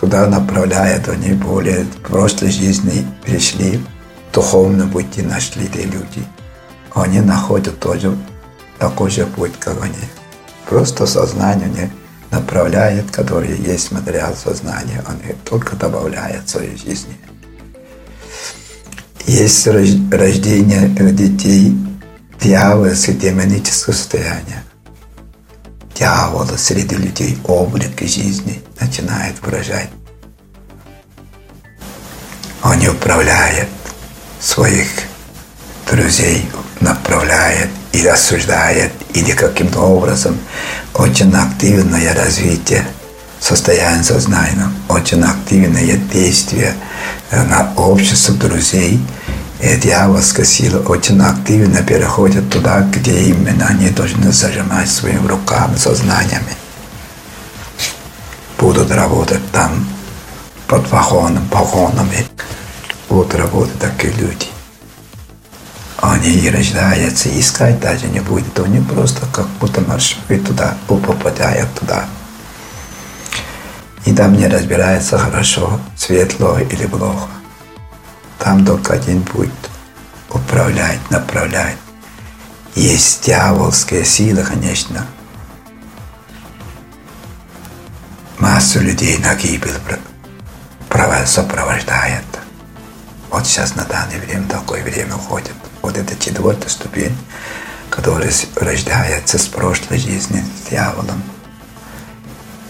[0.00, 3.80] туда направляют, они более в прошлой жизни пришли,
[4.32, 6.26] духовном пути нашли эти люди.
[6.94, 8.16] Они находят тоже
[8.78, 9.94] такой же путь, как они.
[10.68, 11.92] Просто сознание не
[12.30, 17.16] направляет, которое есть материал сознания, они только добавляют в своей жизни
[19.26, 21.76] есть рождение детей
[22.40, 24.62] дьявольское демоническое состояние.
[25.94, 29.88] Дьявол среди людей облик жизни начинает выражать.
[32.62, 33.68] Он не управляет
[34.40, 34.88] своих
[35.90, 36.48] друзей,
[36.80, 40.38] направляет или осуждает, или каким-то образом
[40.94, 42.86] очень активное развитие
[43.40, 46.74] состояние сознания, очень активное действие
[47.30, 49.00] на общество друзей.
[49.60, 56.54] И дьявольская сила очень активно переходит туда, где именно они должны зажимать своими руками, сознаниями.
[58.58, 59.86] Будут работать там
[60.66, 62.26] под вагоном, вагонами.
[63.08, 64.53] Будут работать такие люди.
[66.12, 68.58] Они и рождаются, искать даже не будет.
[68.58, 72.06] Они просто как будто маршрут туда, попадают туда
[74.04, 77.28] и там не разбирается хорошо, светло или плохо.
[78.38, 79.50] Там только один путь–
[80.30, 81.76] управлять, направлять.
[82.74, 85.06] Есть дьявольская сила, конечно.
[88.38, 89.70] Массу людей на гибель
[91.26, 92.24] сопровождает.
[93.30, 95.54] Вот сейчас на данное время такое время уходит.
[95.84, 97.14] Вот это четвертая ступень,
[97.90, 101.22] которая рождается с прошлой жизни с дьяволом.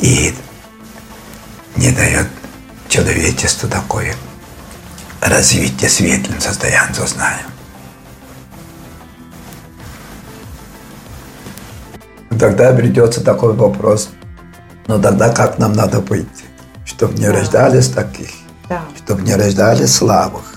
[0.01, 0.35] И
[1.77, 2.27] не дает
[2.89, 4.17] человечеству такое
[5.21, 7.47] развитие светлым состоянием сознания.
[12.37, 14.09] Тогда придется такой вопрос,
[14.89, 16.27] но тогда как нам надо быть,
[16.85, 17.35] чтобы не да.
[17.35, 18.31] рождались таких,
[19.05, 20.54] чтобы не рождались слабых.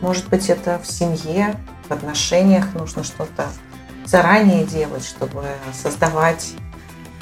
[0.00, 1.56] Может быть, это в семье,
[1.88, 3.46] в отношениях нужно что-то
[4.06, 6.54] заранее делать, чтобы создавать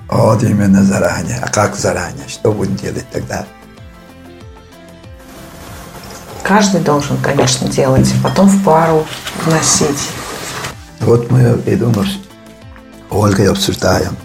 [0.08, 1.38] вот именно заранее.
[1.42, 2.28] А как заранее?
[2.28, 3.46] Что будем делать тогда?
[6.42, 9.06] Каждый должен, конечно, делать, потом в пару
[9.44, 10.08] вносить.
[11.00, 12.08] Вот мы и думаем,
[13.10, 14.16] Ольгой обсуждаем.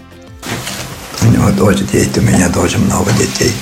[1.22, 3.54] У него тоже дети, у меня тоже много детей.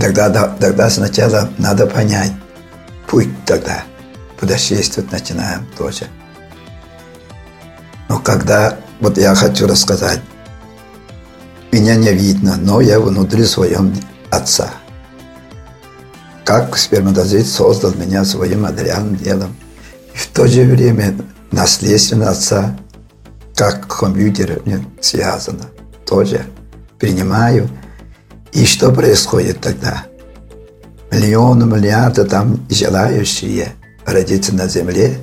[0.00, 0.30] Тогда,
[0.60, 2.32] тогда сначала надо понять
[3.08, 3.84] путь тогда.
[4.38, 6.06] Путешествовать начинаем тоже.
[8.08, 10.20] Но когда, вот я хочу рассказать,
[11.72, 13.92] меня не видно, но я внутри своем
[14.30, 14.70] отца.
[16.44, 19.56] Как сперматозоид создал меня своим материальным делом.
[20.14, 21.14] И в то же время
[21.50, 22.78] наследственно отца,
[23.54, 25.64] как компьютер мне связано,
[26.06, 26.46] тоже
[26.98, 27.68] принимаю.
[28.52, 30.04] И что происходит тогда?
[31.10, 33.72] Миллионы, миллиарды там желающие
[34.04, 35.18] родиться на земле,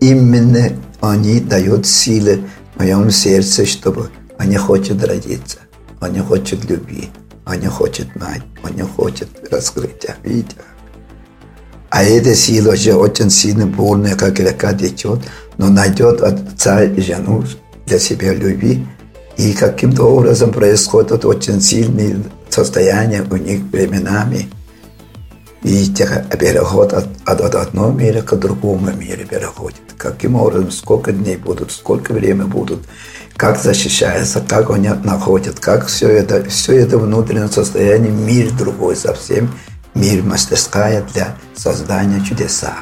[0.00, 2.44] именно они дают силы
[2.74, 5.58] в моем сердце, чтобы он не хочет родиться,
[6.00, 7.10] он не хочет любви,
[7.46, 10.16] он не хочет мать, он не хочет раскрытия.
[10.22, 10.56] Видите?
[11.90, 15.20] А эта сила уже очень сильно бурная, как река течет,
[15.58, 17.44] но найдет отца и жену
[17.86, 18.84] для себя любви.
[19.36, 22.16] И каким-то образом происходит очень сильные
[22.54, 24.48] состояния у них временами.
[25.62, 29.80] И переход от, от одного мира к другому миру переходит.
[29.96, 32.80] Каким образом, сколько дней будут, сколько времени будут,
[33.36, 39.50] как защищается, как они находят, как все это, все это внутреннее состояние, мир другой совсем,
[39.94, 42.74] мир мастерская для создания чудеса.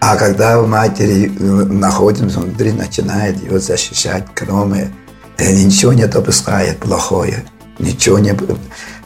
[0.00, 4.92] А когда в матери э, находимся внутри, начинает ее защищать, кроме
[5.38, 7.44] ничего не допускает плохое,
[7.78, 8.34] ничего не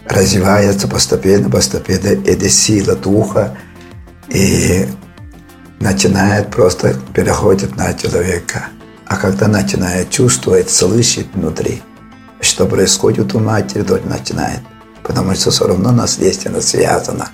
[0.06, 3.56] развивается постепенно, постепенно, эта сила духа
[4.28, 4.86] и
[5.80, 8.68] начинает просто переходит на человека.
[9.06, 11.82] А когда начинает чувствовать, слышать внутри,
[12.40, 14.60] что происходит у матери, дочь начинает.
[15.02, 17.28] Потому что все равно наследственно связано.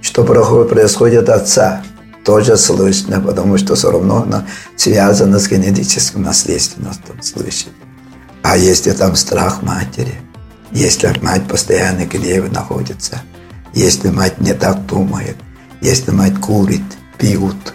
[0.00, 1.84] Что происходит от отца,
[2.24, 4.46] тоже слышно, потому что все равно она
[4.76, 7.72] связана с генетическим наследственностью слышит.
[8.42, 10.14] А если там страх матери,
[10.70, 13.22] если мать постоянно гневе находится,
[13.74, 15.36] если мать не так думает,
[15.80, 16.82] если мать курит,
[17.18, 17.74] пьют,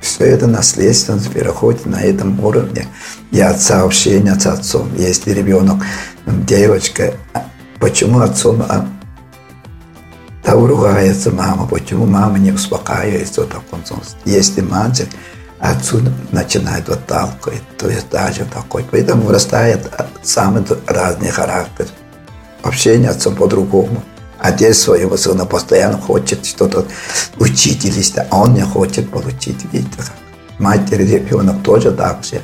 [0.00, 2.86] все это наследственность переходит на этом уровне.
[3.30, 4.88] И отца общения с отцом.
[4.96, 5.82] Если ребенок,
[6.26, 7.14] девочка,
[7.78, 8.86] почему отцом а,
[10.44, 14.16] да ругается мама, почему мама не успокаивается в таком случае.
[14.24, 15.08] Если мальчик
[15.62, 18.84] отсюда начинает отталкивать, то есть даже такой.
[18.90, 19.80] Поэтому вырастает
[20.22, 21.86] самый разный характер.
[22.62, 24.02] Общение отцом по-другому.
[24.38, 26.84] Отец своего сына постоянно хочет что-то
[27.38, 29.64] учить или а он не хочет получить.
[29.72, 30.12] Видите, как
[30.58, 32.40] матери ребенок тоже так же.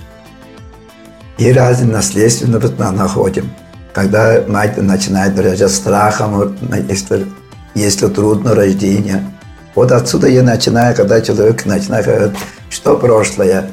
[1.39, 2.61] И разные наследственно
[2.93, 3.51] находим.
[3.93, 6.57] Когда мать начинает выражать страхом,
[6.89, 7.27] если
[7.75, 9.25] если трудно рождение.
[9.79, 12.37] Вот отсюда я начинаю, когда человек начинает говорить,
[12.69, 13.71] что прошлое.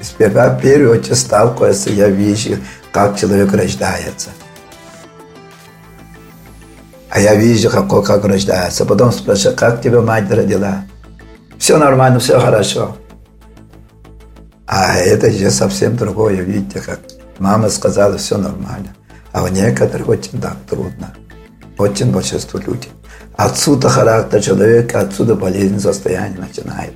[0.00, 2.56] Сперва в первую очередь сталкивается, я вижу,
[2.90, 4.30] как человек рождается.
[7.10, 8.84] А я вижу, какой, как рождается.
[8.84, 10.82] Потом спрашиваю, как тебя мать родила?
[11.60, 12.96] Все нормально, все хорошо.
[14.66, 16.98] А это же совсем другое, видите, как
[17.38, 18.96] мама сказала, все нормально.
[19.30, 21.14] А у некоторых очень так трудно.
[21.78, 22.90] Очень большинство людей.
[23.36, 26.92] Отсюда характер человека, отсюда болезнь состояние начинает.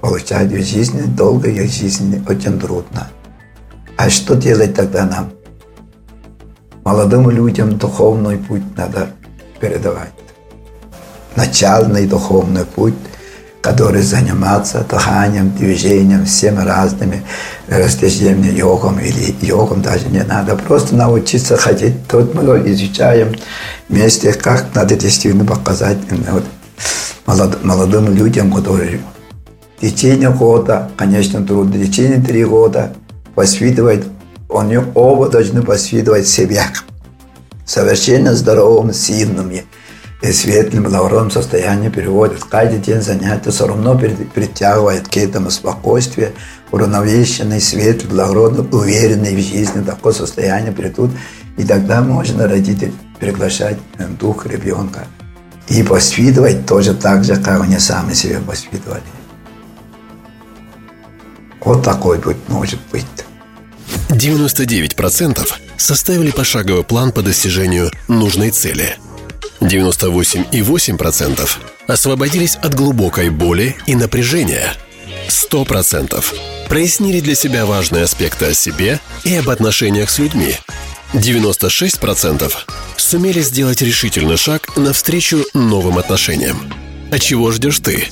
[0.00, 3.08] Получать в жизни, долгой жизни очень трудно.
[3.96, 5.32] А что делать тогда нам?
[6.84, 9.08] Молодым людям духовный путь надо
[9.60, 10.12] передавать.
[11.34, 12.94] Начальный духовный путь–
[13.66, 17.24] который занимается дыханием, движением, всеми разными
[17.66, 20.54] растяжением йогом или йогом даже не надо.
[20.54, 22.06] Просто научиться ходить.
[22.06, 23.34] Тут мы изучаем
[23.88, 25.98] вместе, как надо действительно показать
[26.30, 29.00] вот, молодым людям, которые
[29.78, 32.92] в течение года, конечно, трудно, в течение три года
[33.34, 34.04] воспитывать,
[34.48, 36.68] они оба должны воспитывать себя
[37.64, 39.50] совершенно здоровым, сильным,
[40.22, 42.42] и светлым, благородным состоянии переводит.
[42.44, 46.32] Каждый день занятия все равно притягивает к этому спокойствие,
[46.70, 51.10] уравновешенный, светлый, благородный, уверенный в жизни, такое состояние придут.
[51.56, 53.78] И тогда можно родитель приглашать
[54.18, 55.06] дух ребенка.
[55.68, 59.02] И воспитывать тоже так же, как они сами себя воспитывали.
[61.60, 63.04] Вот такой путь может быть.
[64.08, 65.46] 99%
[65.76, 68.96] составили пошаговый план по достижению нужной цели–
[69.60, 71.48] 98,8%
[71.86, 74.74] освободились от глубокой боли и напряжения.
[75.28, 76.24] 100%
[76.68, 80.56] прояснили для себя важные аспекты о себе и об отношениях с людьми.
[81.12, 82.52] 96%
[82.96, 86.72] сумели сделать решительный шаг навстречу новым отношениям.
[87.10, 88.08] А чего ждешь ты?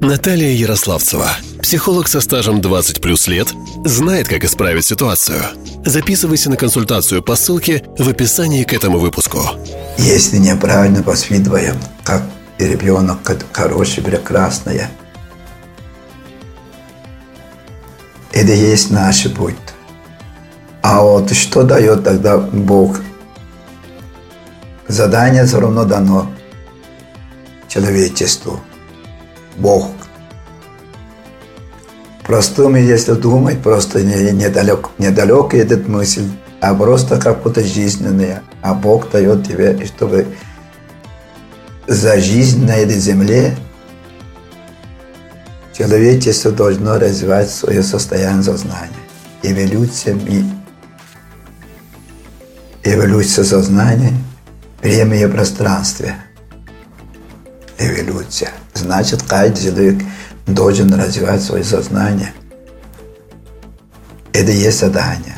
[0.00, 1.28] Наталья Ярославцева,
[1.60, 3.48] психолог со стажем 20 плюс лет,
[3.84, 5.42] знает, как исправить ситуацию.
[5.84, 9.40] Записывайся на консультацию по ссылке в описании к этому выпуску.
[9.98, 11.74] Если неправильно воспитываем,
[12.04, 12.22] как
[12.58, 13.18] ребенок
[13.52, 14.82] хороший, прекрасный,
[18.32, 19.56] это есть наш путь.
[20.80, 23.00] А вот что дает тогда Бог?
[24.86, 26.30] Задание все равно дано
[27.68, 28.60] человечеству.
[29.58, 29.90] Бог.
[32.26, 36.28] Простым, если думать, просто недалек, недалек этот мысль,
[36.60, 38.42] а просто как будто жизненная.
[38.60, 40.26] А Бог дает тебе, чтобы
[41.86, 43.56] за жизнь на этой земле
[45.78, 48.90] Человечество должно развивать свое состояние сознания.
[49.44, 50.44] Эволюция, ми...
[52.82, 54.12] эволюция сознания,
[54.82, 56.16] время и пространстве.
[57.78, 58.50] Эволюция.
[58.74, 60.02] Значит, каждый человек
[60.46, 62.32] должен развивать свое сознание.
[64.32, 65.36] Это есть задание.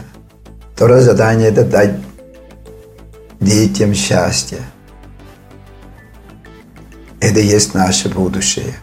[0.75, 1.95] Второе задание– это дать
[3.41, 4.61] детям счастье.
[7.21, 8.75] Это есть наше будущее.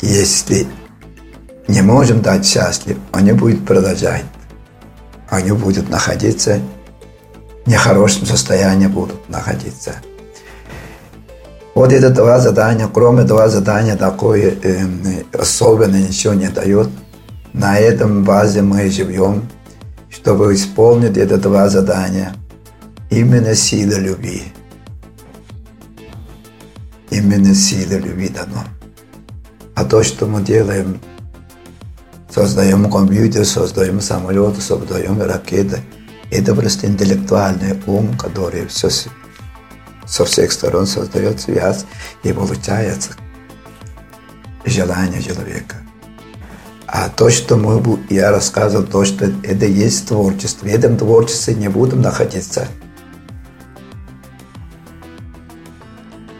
[0.00, 0.66] Если
[1.68, 4.24] не можем дать счастье, они будут продолжать.
[5.28, 6.58] Они будут находиться
[7.64, 9.94] в нехорошем состоянии, будут находиться.
[11.74, 14.84] Вот это два задания, кроме два задания, такое э,
[15.32, 16.88] особенно ничего не дает.
[17.52, 19.48] На этом базе мы живем,
[20.08, 22.34] чтобы исполнить это два задания.
[23.10, 24.44] Именно сила любви.
[27.10, 28.64] Именно сила любви дано.
[29.74, 31.00] А то, что мы делаем,
[32.28, 35.80] создаем компьютер, создаем самолеты, создаем ракеты,
[36.30, 38.90] это просто интеллектуальный ум, который все
[40.10, 41.86] со всех сторон создает связь
[42.24, 43.10] и получается
[44.64, 45.76] желание человека.
[46.86, 47.80] А то, что мы,
[48.10, 50.66] я рассказывал, то, что это есть творчество.
[50.66, 52.66] В этом творчестве не будем находиться.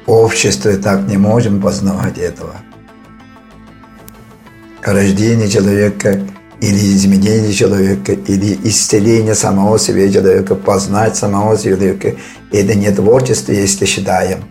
[0.06, 2.56] Обществе так не можем познавать этого.
[4.82, 6.20] Рождение человека
[6.60, 12.16] или изменение человека, или исцеление самого себя человека, познать самого человека.
[12.53, 14.44] Это не творчество, если считаем,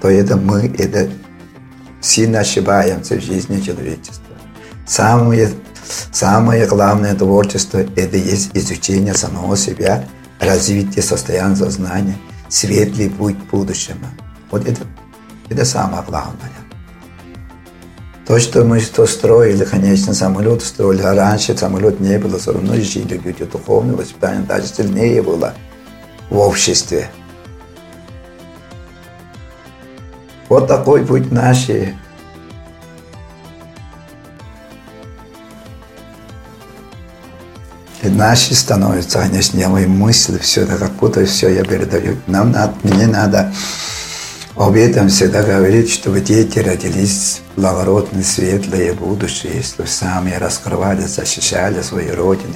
[0.00, 1.10] то это мы, это
[2.00, 4.34] сильно ошибаемся в жизни человечества.
[4.86, 5.50] Самое,
[6.10, 10.04] самое главное творчество– это есть изучение самого себя,
[10.40, 12.16] развитие состояния сознания,
[12.48, 14.06] светлый путь к будущему.
[14.50, 14.82] Вот это,
[15.50, 16.52] это самое главное.
[18.26, 22.74] То, что мы что строили, конечно, самолет строили, а раньше самолет не было, все равно
[22.74, 25.54] жили люди, духовное воспитание даже сильнее было
[26.30, 27.10] в обществе.
[30.48, 31.96] Вот такой путь нашей
[38.06, 42.16] И наши становятся, конечно, мои мысли, все это как-то все я передаю.
[42.28, 43.52] Нам надо, мне надо
[44.54, 52.10] об этом всегда говорить, чтобы дети родились благородные, светлые, будущее, чтобы сами раскрывали, защищали свои
[52.10, 52.54] родины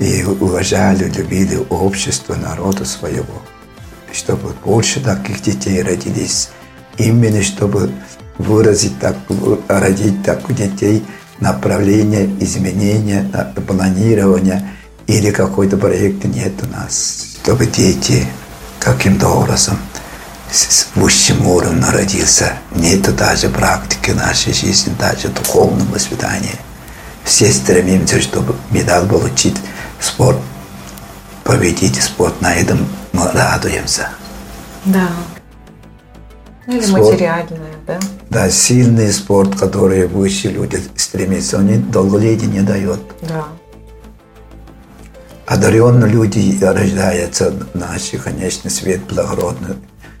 [0.00, 3.42] и уважали, любили общество, народа своего.
[4.12, 6.48] Чтобы больше таких детей родились.
[6.96, 7.92] Именно чтобы
[8.38, 9.16] выразить так,
[9.68, 11.04] родить таких детей
[11.38, 13.30] направления, изменения,
[13.66, 14.66] планирования
[15.06, 17.36] или какой-то проект нет у нас.
[17.42, 18.26] Чтобы дети
[18.80, 19.78] каким-то образом
[20.50, 22.54] с высшим уровнем родился.
[22.74, 26.56] Нет даже практики нашей жизни, даже духовного воспитания.
[27.24, 29.56] Все стремимся, чтобы медаль получить,
[30.00, 30.38] спорт
[31.44, 34.08] победить, спорт на этом мы радуемся.
[34.84, 35.08] Да.
[36.66, 37.98] Ну, или спорт, материальное, да?
[38.28, 43.00] Да, сильный спорт, который высшие люди стремятся, он долголетие не дает.
[43.22, 43.46] Да.
[45.46, 49.74] Одаренные люди рождаются наши, конечно, свет благородный,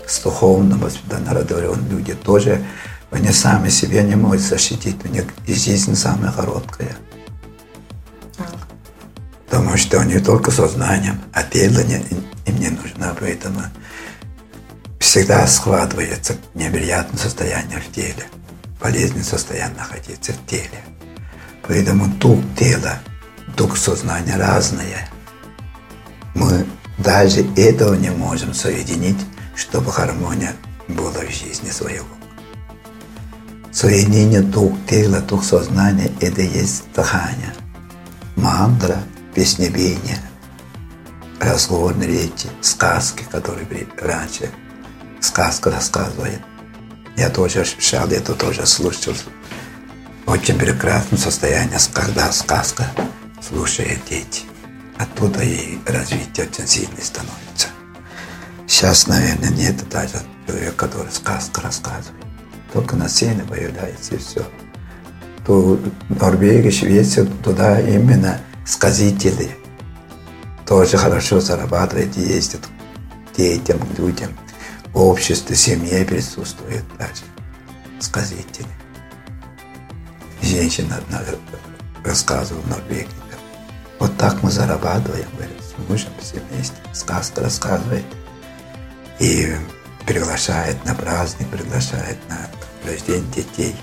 [0.06, 2.60] с духовным воспитанием одаренные люди тоже,
[3.12, 6.96] они сами себя не могут защитить, у них жизнь самая короткая.
[9.50, 11.96] Потому что они только сознанием, а тело не,
[12.46, 13.62] им не нужно, поэтому
[15.00, 18.26] всегда складывается неприятное состояние в теле,
[18.78, 20.84] полезное состояние находиться в теле.
[21.66, 23.00] Поэтому дух тела,
[23.56, 25.08] дух сознания разные.
[26.34, 26.64] Мы
[26.98, 29.18] даже этого не можем соединить
[29.60, 30.54] чтобы гармония
[30.88, 32.06] была в жизни своего.
[33.72, 37.54] Соединение дух тела, дух сознания– это есть дыхание.
[38.36, 39.02] Мандра,
[39.40, 40.18] песнепение,
[41.40, 43.66] разговорные речи, сказки, которые
[43.98, 44.50] раньше
[45.18, 46.42] сказка рассказывает.
[47.16, 49.14] Я тоже шел, это тоже слушал.
[50.26, 52.84] Очень прекрасное состояние, когда сказка
[53.40, 54.42] слушает дети.
[54.98, 57.68] Оттуда и развитие очень сильное становится.
[58.66, 62.26] Сейчас, наверное, нет даже человека, который сказку рассказывает.
[62.74, 64.44] Только на сцене появляется и все.
[65.46, 65.80] То
[66.10, 68.38] Норвегия, Швеция, туда именно
[68.70, 69.50] сказители
[70.66, 72.62] тоже хорошо зарабатывают и ездят
[73.36, 74.30] детям, людям.
[74.92, 77.22] В обществе, семье присутствует даже
[77.98, 78.68] сказители.
[80.42, 81.00] Женщина
[82.04, 83.08] рассказывала в Норвегии.
[83.98, 86.76] Вот так мы зарабатываем, говорит, с мужем все вместе.
[86.92, 88.04] Сказка рассказывает
[89.18, 89.54] и
[90.06, 92.48] приглашает на праздник, приглашает на
[92.88, 93.76] рождение детей.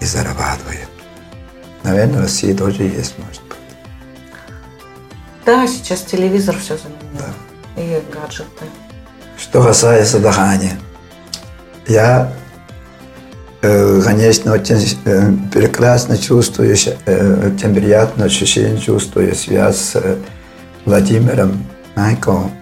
[0.00, 0.88] и зарабатывает.
[1.82, 3.59] Наверное, в России тоже есть, может быть.
[5.44, 7.00] Да, сейчас телевизор все заменил.
[7.76, 7.82] Да.
[7.82, 8.64] И гаджеты.
[9.38, 10.78] Что касается дыхания,
[11.88, 12.32] я,
[13.62, 16.76] э, конечно, очень э, прекрасно чувствую,
[17.06, 20.02] э, очень приятное ощущение чувствую связь с
[20.84, 21.64] Владимиром
[21.96, 22.52] Майковым.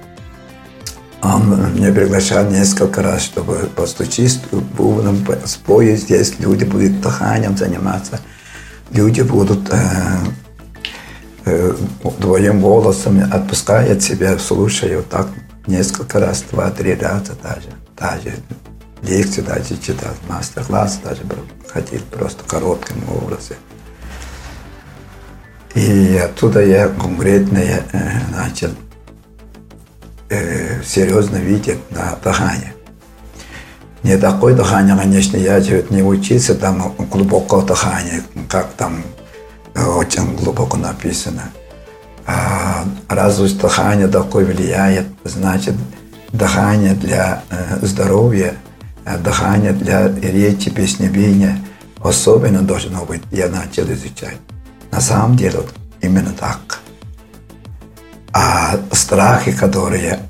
[1.20, 8.20] Он меня приглашал несколько раз, чтобы постучить бубном, спой здесь, люди будут дыханием заниматься,
[8.93, 9.76] люди будут э,
[12.20, 15.28] твоим голосом отпускают себя, слушают так
[15.66, 18.36] несколько раз, два-три раза даже, даже
[19.03, 21.22] лекции даже читал, мастер-класс даже
[21.68, 23.57] ходил просто коротким образом.
[25.74, 28.70] И оттуда я конкретно я, э, начал
[30.30, 32.74] э, серьезно видеть на дыхание.
[34.03, 39.28] Не такое дыхание, конечно, я не учился там глубокого дыхания, как там э,
[39.87, 41.51] очень глубоко написано.
[42.26, 45.74] А раз уж дыхание такое влияет, значит,
[46.33, 48.55] дыхание для э, здоровья,
[49.05, 51.59] э, дыхание для речи, песнопения
[52.03, 54.39] особенно должно быть, я начал изучать.
[54.91, 56.81] На самом деле вот именно так.
[58.33, 60.20] А страхи, которые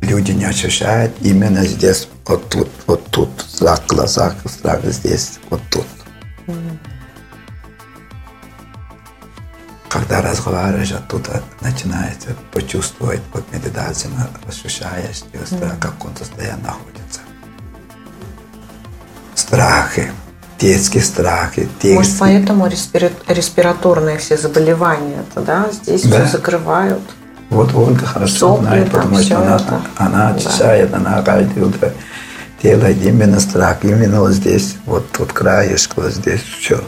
[0.00, 5.86] люди не ощущают, именно здесь, вот тут, вот тут, в глазах, страх здесь, вот тут.
[9.94, 14.10] Когда разговариваешь, оттуда начинаете почувствовать, вот медитация,
[14.48, 17.20] ощущаешь, страх, как он состоянии находится.
[19.36, 20.10] Страхи
[20.58, 21.68] детские страхи.
[21.74, 21.94] Детские.
[21.94, 23.10] Может, поэтому респира...
[23.28, 26.26] респираторные все заболевания, да, здесь да.
[26.26, 27.02] все закрывают.
[27.50, 29.80] Вот Ольга хорошо Сопли, знает, потому что она, это.
[29.96, 30.96] она очищает, да.
[30.96, 31.92] она каждое утро
[32.60, 36.82] делает именно страх, именно вот здесь, вот тут краешек, вот здесь все,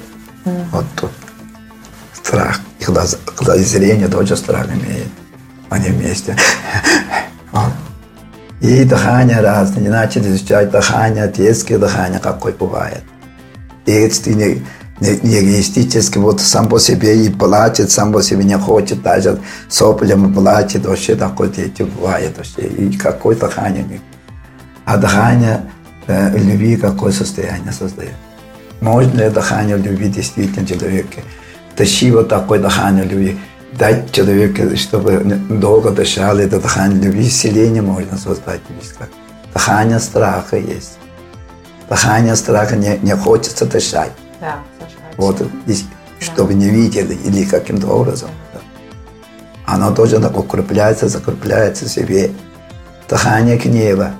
[0.44, 0.64] mm.
[0.72, 1.10] вот тут
[2.26, 2.60] страх.
[2.80, 5.08] И глаза, глаза зрение тоже страх имеет.
[5.70, 6.36] Они вместе.
[8.60, 9.82] И дыхание разное.
[9.82, 13.02] Не начали изучать дыхание, детское дыхание, какое бывает
[13.86, 14.62] и не,
[15.00, 20.32] не, не вот сам по себе и плачет, сам по себе не хочет, даже соплем
[20.34, 24.00] плачет, вообще такое дети бывает, вообще, и какое дыхание.
[24.84, 25.60] А дыхание
[26.06, 28.14] э, любви какое состояние создает.
[28.80, 31.22] Можно ли дыхание любви действительно человеке?
[31.76, 33.38] Тащи вот такое дыхание любви,
[33.72, 35.18] дать человеку, чтобы
[35.50, 38.60] долго дышал, это дыхание любви, исцеление можно создать.
[39.52, 40.98] Дыхание страха есть
[41.88, 44.12] дыхание страха не, не хочется дышать.
[44.40, 44.58] Да,
[45.16, 45.76] Вот, и,
[46.20, 48.30] чтобы не видели или каким-то образом.
[48.52, 48.60] Да.
[49.66, 52.30] Оно тоже укрепляется, закрепляется в себе.
[53.08, 54.12] Дыхание гнева.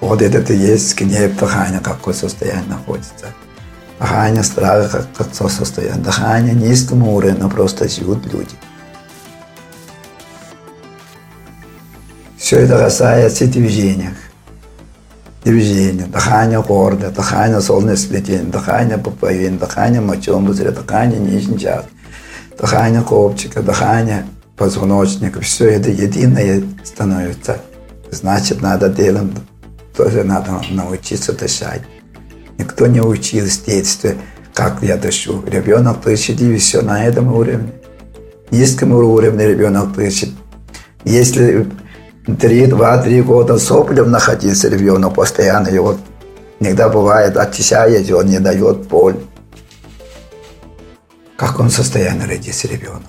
[0.00, 3.26] Вот это и есть гнев дыхания, какое состояние находится.
[4.02, 6.02] Дыхание страха, как, как состояние.
[6.02, 8.54] Дыхание низком уровне, но просто живут люди.
[12.36, 14.14] Все это касается движения
[15.44, 21.84] движение, дыхание гордое, дыхание солнечное сплетение, дыхание пуповин, дыхание мочом пузыря, дыхание нижний час,
[22.58, 24.26] дыхание копчика, дыхание
[24.56, 25.40] позвоночника.
[25.40, 27.60] Все это единое становится.
[28.10, 29.32] Значит, надо делом
[29.96, 31.82] тоже надо научиться дышать.
[32.58, 34.12] Никто не учил с детства,
[34.54, 35.42] как я дышу.
[35.46, 37.72] Ребенок дышит и все на этом уровне.
[38.50, 40.30] Низком уровне ребенок дышит.
[41.04, 41.66] Если
[42.40, 45.98] три, два-три года соплем находился ребенок постоянно, вот
[46.60, 49.16] иногда бывает очищает, он не дает боль.
[51.36, 53.02] Как он состояние родится ребенок?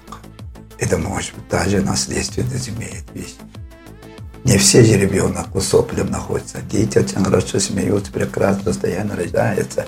[0.80, 3.36] Это может быть даже наследственность имеет вещь.
[4.44, 6.58] Не все же ребенок у соплем находится.
[6.70, 9.86] Дети очень хорошо смеются, прекрасно постоянно рождаются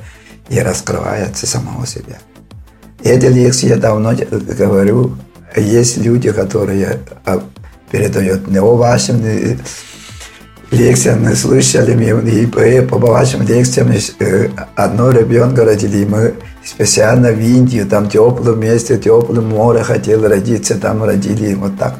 [0.49, 2.19] и раскрываются самого себя.
[3.03, 4.13] Эти лекции я давно
[4.57, 5.17] говорю.
[5.55, 7.41] Есть люди, которые а,
[7.91, 8.47] передает.
[8.47, 9.21] Не о вашим
[10.71, 13.91] лекциям не слышали мы, и по вашим лекциям
[14.75, 16.05] одно ребенка родили.
[16.05, 16.33] Мы
[16.63, 21.99] специально в Индию, там теплое место, теплое море хотел родиться, там родили вот так.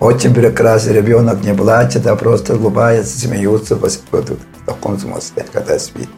[0.00, 3.86] Очень прекрасный ребенок, не плачет, а просто улыбается, смеются в
[4.64, 6.08] таком смысле, когда спит.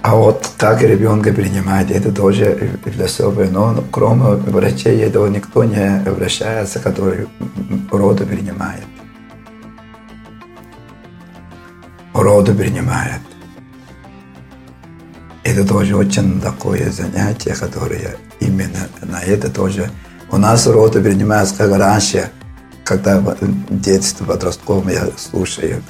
[0.00, 3.50] А вот как ребенка принимать, это тоже философия.
[3.50, 7.28] Но кроме врачей этого никто не обращается, который
[7.92, 8.86] роды принимает.
[12.14, 13.20] Роды принимает.
[15.44, 19.90] Это тоже очень такое занятие, которое именно на это тоже...
[20.32, 22.30] У нас роды принимают, как раньше,
[22.84, 23.36] когда в
[23.70, 25.82] детстве, подростковом я слушаю,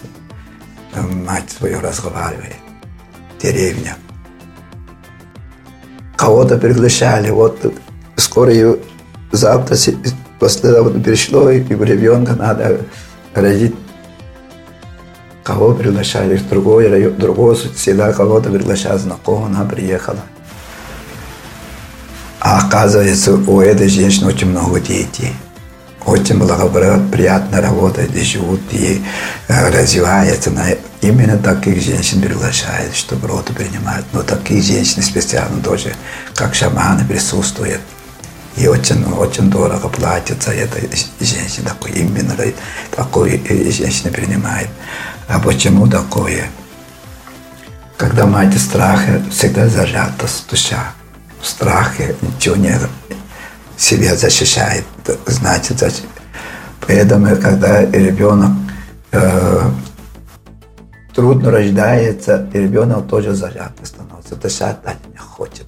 [0.94, 2.56] э, мать свою разговаривает,
[3.40, 3.96] деревня.
[6.16, 7.74] Кого-то приглашали, вот
[8.16, 8.52] скоро
[9.32, 9.76] завтра,
[10.38, 12.80] после того перешло, и ребенка надо
[13.34, 13.74] родить
[15.42, 20.20] кого приглашали в другой район, другого села, кого-то приглашали знакомого, она приехала.
[22.40, 25.34] А оказывается, у этой женщины очень много детей.
[26.06, 29.04] Очень благоприятно работает и живут, и
[29.48, 30.50] э, развивается.
[31.02, 34.06] Именно таких женщин приглашает, чтобы роды принимают.
[34.14, 35.94] Но такие женщины специально тоже,
[36.34, 37.82] как шаманы, присутствуют.
[38.56, 40.80] И очень, очень дорого платят за это
[41.20, 42.34] женщина, такой, именно
[42.90, 44.68] такой женщина принимает.
[45.28, 46.48] А почему такое?
[47.98, 50.94] Когда мать страха всегда зажата душа.
[51.40, 52.56] В страхе ничего
[53.76, 54.84] себя защищает.
[55.26, 55.82] Значит,
[56.86, 58.50] поэтому, когда ребенок
[59.12, 59.70] э,
[61.14, 64.36] трудно рождается, ребенок тоже зажатый становится.
[64.36, 65.66] Дышать даже не хочет.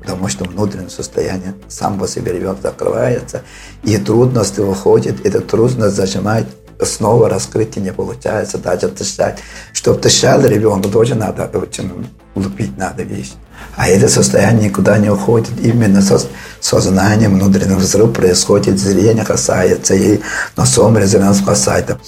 [0.00, 3.42] Потому что внутреннее состояние сам по себе ребенок закрывается,
[3.82, 6.46] и трудности выходит, эта трудность зажимает
[6.84, 9.38] снова раскрытие не получается, даже дышать.
[9.72, 11.90] Чтобы дышал ребенку, тоже надо очень
[12.34, 13.32] лупить надо вещь.
[13.76, 15.52] А это состояние никуда не уходит.
[15.62, 16.20] Именно со,
[16.60, 20.20] сознанием внутренний взрыв происходит, зрение касается, и
[20.56, 21.98] носом резонанс касается.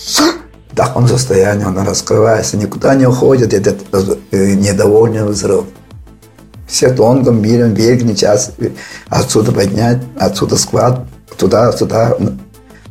[0.73, 3.81] В таком состоянии он раскрывается, никуда не уходит этот
[4.31, 5.65] э, недовольный взрыв.
[6.67, 8.53] Все тонком миром верхний час
[9.09, 11.05] отсюда поднять, отсюда склад,
[11.37, 12.17] туда, туда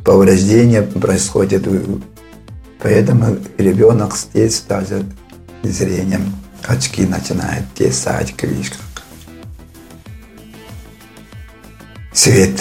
[0.04, 1.66] повреждение происходит.
[2.82, 5.04] Поэтому ребенок здесь даже
[5.62, 6.34] зрением
[6.66, 8.48] очки начинает тесать, как.
[12.12, 12.58] Свет,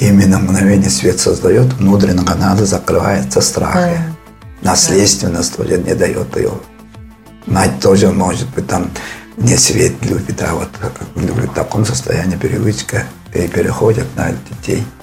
[0.00, 3.82] именно мгновение свет создает, внутренний канал закрывается страхом.
[3.82, 3.98] Mm.
[4.62, 6.52] Наследственность тоже не дает ее.
[7.46, 8.90] Мать тоже может быть там
[9.36, 10.68] не свет любит, а вот
[11.14, 14.84] в таком состоянии привычка и переходит на детей–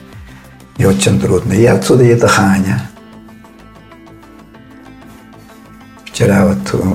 [0.77, 1.53] и очень трудно.
[1.53, 2.81] И отсюда и дыхание.
[6.05, 6.85] Вчера вот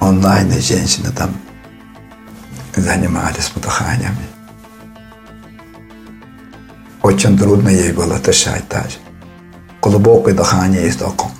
[0.00, 1.34] онлайн женщины там
[2.76, 4.26] занимались дыханиями.
[7.02, 8.98] Очень трудно ей было дышать даже.
[9.80, 11.32] Глубокое дыхание есть такое.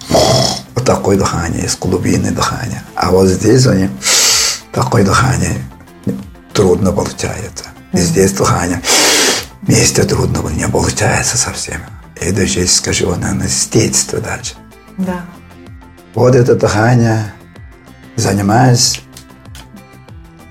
[0.74, 2.82] Вот такое дыхание есть, глубинное дыхание.
[2.96, 3.88] А вот здесь они
[4.72, 5.56] такое дыхание
[6.52, 7.66] трудно получается.
[7.92, 8.82] И здесь дыхание
[9.62, 11.80] Вместе трудного не получается совсем.
[12.20, 14.54] И даже, скажу, наверное, с детства даже.
[14.98, 15.24] Да.
[16.14, 17.32] Вот это дыхание,
[18.16, 19.00] занимаясь,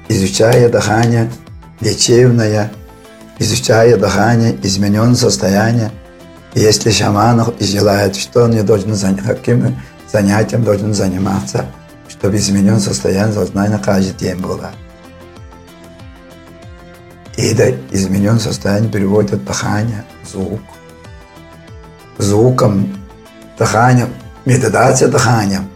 [0.08, 1.32] изучая дыхание,
[1.82, 2.72] лечебное,
[3.38, 5.92] изучая дыхание, измененное состояние.
[6.54, 9.78] Если шаман желает, что он не должен заняться, каким
[10.12, 11.66] занятием должен заниматься,
[12.08, 14.72] чтобы измененное состояние сознания каждый день было.
[17.38, 20.62] И это измененное состояние переводит дыхание, звук.
[22.18, 22.98] Звуком,
[23.58, 24.10] дыханием,
[24.46, 25.70] медитация дыханием.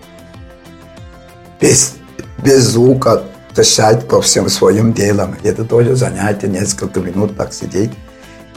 [1.59, 1.95] Без,
[2.43, 3.23] без звука
[3.55, 5.35] дышать по всем своим делам.
[5.43, 7.91] Это тоже занятие, несколько минут так сидеть.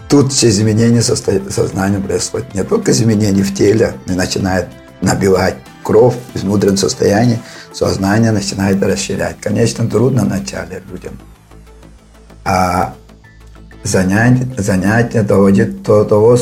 [0.08, 2.54] Тут все изменения сознания происходят.
[2.54, 4.68] Не только изменения в теле, начинает
[5.00, 7.40] набивать кровь из внутреннего состояния,
[7.72, 9.36] сознание начинает расширять.
[9.40, 11.18] Конечно, трудно вначале людям
[12.50, 12.94] а
[13.84, 16.38] занятие, занятие доводит до того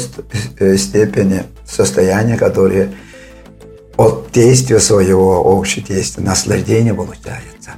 [0.61, 2.92] э, степени состояния, которое
[3.96, 7.72] от действия своего общего действия наслаждение получается.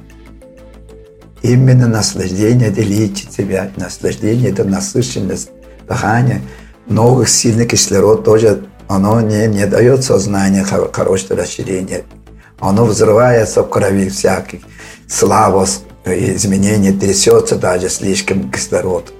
[1.41, 5.49] Именно наслаждение это лечит себя, наслаждение это насыщенность
[5.87, 6.43] дыхания,
[6.87, 12.03] новых сильный кислород тоже оно не, не дает сознанию хорошего расширения.
[12.59, 14.61] Оно взрывается в крови всяких
[15.09, 19.13] слабость, изменение трясется даже слишком кислород.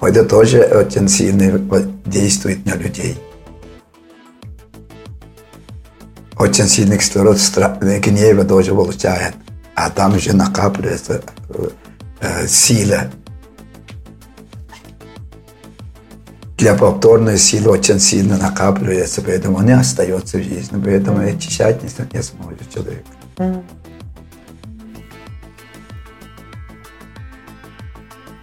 [0.00, 1.58] Это тоже очень сильно
[2.06, 3.18] действует на людей.
[6.38, 7.38] Очень сильный кислород
[7.98, 9.34] гнева тоже получает.
[9.74, 11.22] А там уже накапливается
[12.20, 13.10] э, сила.
[16.56, 20.80] Для повторной силы очень сильно накапливается, поэтому не остается в жизни.
[20.84, 23.04] Поэтому очищать не, не сможет человек.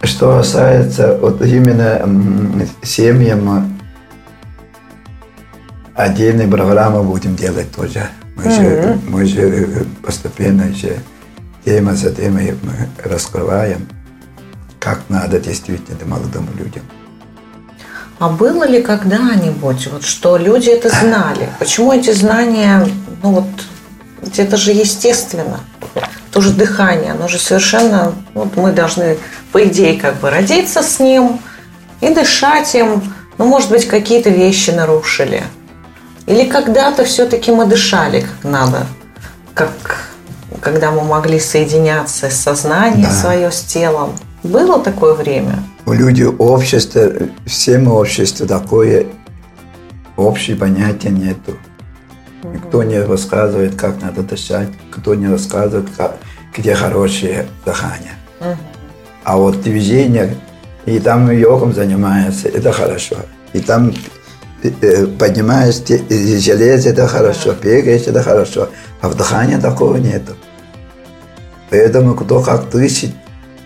[0.02, 2.06] Что касается вот именно
[2.82, 3.78] семьям,
[5.94, 8.08] отдельные программы будем делать тоже.
[8.36, 8.58] Мы, mm-hmm.
[8.58, 10.98] же, мы же э, постепенно еще
[11.64, 13.88] тема за темой мы раскрываем,
[14.78, 16.82] как надо действительно молодым людям.
[18.18, 21.48] А было ли когда-нибудь, вот, что люди это знали?
[21.58, 22.86] Почему эти знания,
[23.22, 23.46] ну вот,
[24.36, 25.60] это же естественно.
[26.36, 29.16] Тоже дыхание, оно же совершенно, вот мы должны,
[29.52, 31.40] по идее, как бы родиться с ним
[32.02, 33.02] и дышать им.
[33.38, 35.44] Ну, может быть, какие-то вещи нарушили.
[36.26, 38.86] Или когда-то все-таки мы дышали как надо,
[39.54, 39.70] как
[40.60, 43.12] когда мы могли соединяться с сознанием да.
[43.12, 44.12] свое с телом.
[44.42, 45.62] Было такое время?
[45.86, 47.12] У людей общество,
[47.46, 49.06] все мы общество такое,
[50.18, 51.56] общее понятие нету.
[52.52, 56.16] Никто не рассказывает, как надо дышать, кто не рассказывает, как,
[56.56, 58.14] где хорошее дыхание.
[59.24, 60.36] А вот движение,
[60.84, 63.16] и там йогом занимается, это хорошо.
[63.52, 63.92] И там
[64.62, 68.68] э, э, поднимаешь железо, это хорошо, бегаешь, это хорошо.
[69.00, 70.34] А в дыхании такого нету.
[71.70, 73.12] Поэтому кто как дышит,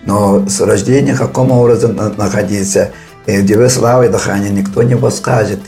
[0.06, 2.90] но с рождения каком образом находиться,
[3.26, 5.60] и где слава и дыхание никто не подскажет.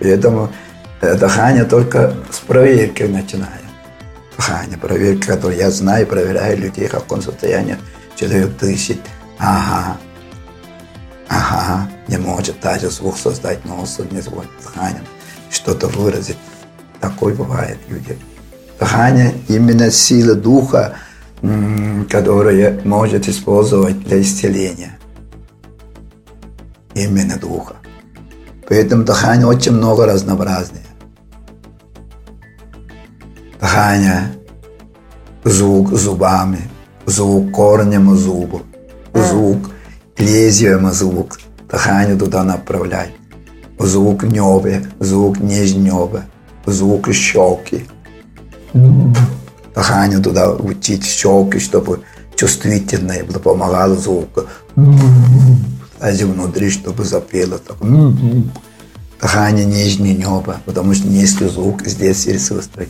[0.00, 0.50] Поэтому
[1.00, 3.64] дыхание только с проверки начинает.
[4.36, 7.78] Дыхание, проверки, которую я знаю, проверяю людей, в каком состоянии
[8.16, 8.98] человек дышит.
[9.38, 9.96] Ага,
[11.28, 15.04] ага, не может даже звук создать носом, не звук дыханием,
[15.50, 16.38] что-то выразить.
[17.00, 18.18] Такое бывает люди.
[18.78, 20.96] Дыхание именно сила духа,
[22.10, 24.98] которое может использовать для исцеления.
[26.94, 27.76] Именно духа.
[28.68, 30.85] Поэтому дыхание очень много разнообразное.
[33.60, 34.32] Дыхание,
[35.44, 36.60] звук зубами,
[37.06, 38.60] звук корнем зуба,
[39.14, 39.70] звук
[40.18, 41.38] лезвием звук.
[41.70, 43.12] Дыхание туда направлять.
[43.78, 46.22] Звук небе, звук нижнего,
[46.66, 47.86] звук щеки
[49.76, 52.00] дыхание туда учить щеки, чтобы
[52.34, 54.44] чувствительное было, помогало звуку.
[56.00, 57.58] Даже внутри, чтобы запело.
[57.58, 57.76] Так.
[59.20, 62.88] Дыхание нижнее небо, потому что низкий звук здесь присутствует.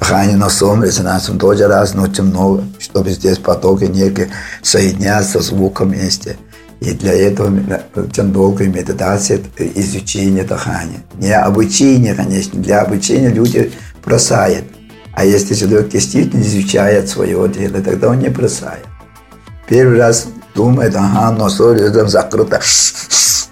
[0.00, 4.30] Дыхание носом, резонансом тоже раз, но очень много, чтобы здесь потоки некие
[4.62, 6.36] соединяться звуком вместе.
[6.80, 7.52] И для этого
[7.96, 11.02] очень долгая медитация, изучение дыхания.
[11.14, 13.72] Не обучение, конечно, для обучения люди
[14.04, 14.64] бросают.
[15.14, 18.86] А если человек действительно изучает свое дело, тогда он не бросает.
[19.66, 22.60] Первый раз думает, ага, но там закрыто,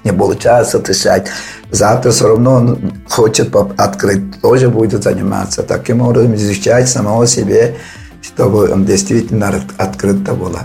[0.05, 1.29] не получается дышать.
[1.71, 5.63] Завтра все равно он хочет открыть, тоже будет заниматься.
[5.63, 7.77] Таким образом, изучать самого себе,
[8.23, 10.61] чтобы он действительно открыто было.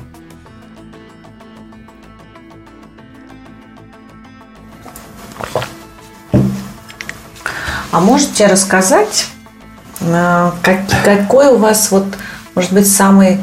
[7.92, 9.28] А можете рассказать,
[10.02, 12.06] а, как, какой у вас вот,
[12.56, 13.40] может быть, самый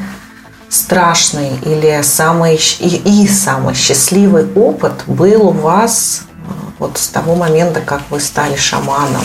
[0.68, 7.34] страшный или самый и, и самый счастливый опыт был у вас а, вот с того
[7.34, 9.22] момента, как вы стали шаманом?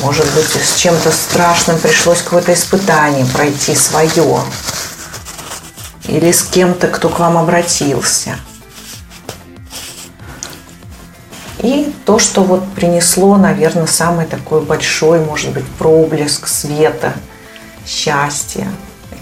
[0.00, 4.40] Может быть, с чем-то страшным пришлось какое-то испытание пройти свое?
[6.06, 8.36] Или с кем-то, кто к вам обратился?
[11.60, 17.14] И то, что вот принесло, наверное, самый такой большой, может быть, проблеск света,
[17.86, 18.68] счастья,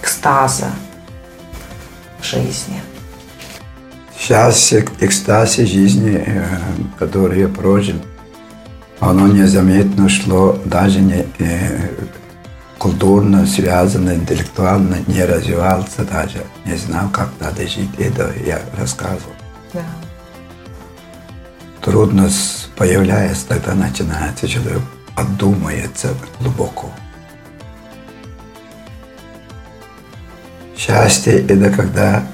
[0.02, 0.70] экстаза
[2.20, 2.82] в жизни.
[4.18, 6.46] Счастье, экстаз жизни, э,
[6.98, 7.96] который я прожил,
[9.00, 11.88] оно незаметно шло, даже не э,
[12.78, 17.90] культурно связано, интеллектуально не развивался даже, не знал, как надо жить.
[17.98, 19.34] Это я рассказывал.
[19.72, 19.82] Да
[21.82, 24.82] трудность появляется, тогда начинается человек
[25.14, 26.90] подумается глубоко.
[30.84, 32.26] Счастье– это когда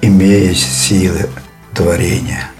[0.00, 1.28] имеешь силы
[1.72, 2.50] творения,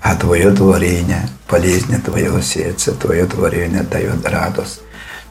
[0.00, 4.82] а твое творение полезнее твоего сердца, твое творение дает радость,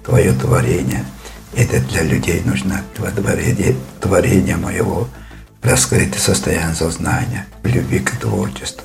[0.04, 1.06] твое творение–
[1.56, 5.08] это для людей нужно творение, творение моего–
[5.62, 8.84] раскрытое состояние сознания, любви к творчеству.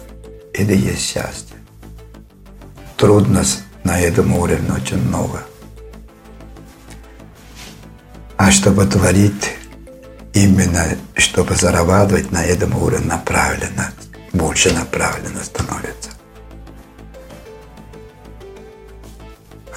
[0.55, 1.57] Это есть счастье.
[2.97, 5.43] Трудность на этом уровне очень много.
[8.37, 9.55] А чтобы творить,
[10.35, 13.93] именно чтобы зарабатывать на этом уровне направленно,
[14.33, 16.11] больше направленно становится.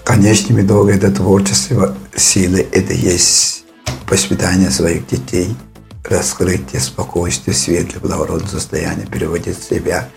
[0.04, 3.64] Конечным итогом это творчество силы, это есть
[4.10, 5.56] воспитание своих детей–
[6.10, 10.10] раскрытие, спокойствие, светлое, благородное состояние, переводить себя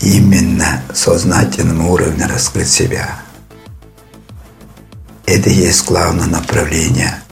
[0.00, 3.20] именно сознательном уровне раскрыть себя.
[5.26, 7.22] Это есть главное направление.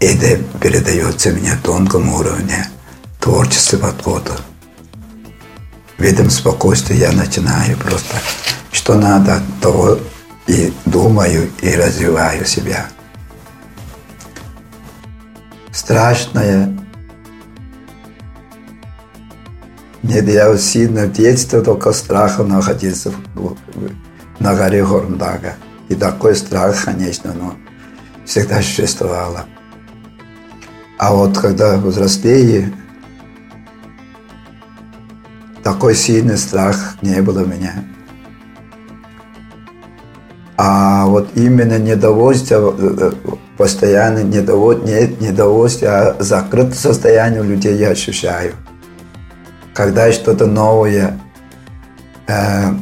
[0.00, 2.66] Это передается мне тонком уровне,
[3.20, 4.32] творческий подход.
[5.98, 8.16] В этом спокойствии я начинаю просто,
[8.72, 10.00] что надо, то
[10.46, 12.88] и думаю, и развиваю себя.
[15.70, 16.74] Страшное.
[20.02, 23.12] Нет, я сильно в детстве только страхом находился
[24.38, 25.56] на горе Горндага.
[25.90, 27.54] И такой страх, конечно, но
[28.24, 29.44] всегда существовало.
[31.00, 32.74] А вот когда взрослее,
[35.62, 37.72] такой сильный страх не было у меня.
[40.58, 43.12] А вот именно недовольство, э, э,
[43.56, 48.52] постоянно недовольствие, нет недовольствие, а закрытое состояние людей я ощущаю.
[49.72, 51.18] Когда что-то новое
[52.26, 52.74] э,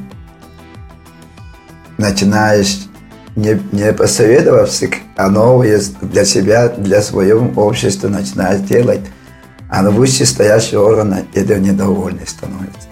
[1.98, 2.87] начинаешь
[3.38, 9.00] не, не посоветовавшись, а новое для себя, для своего общества начинаешь делать,
[9.70, 12.88] а на вышестоящие органы это недовольны становятся.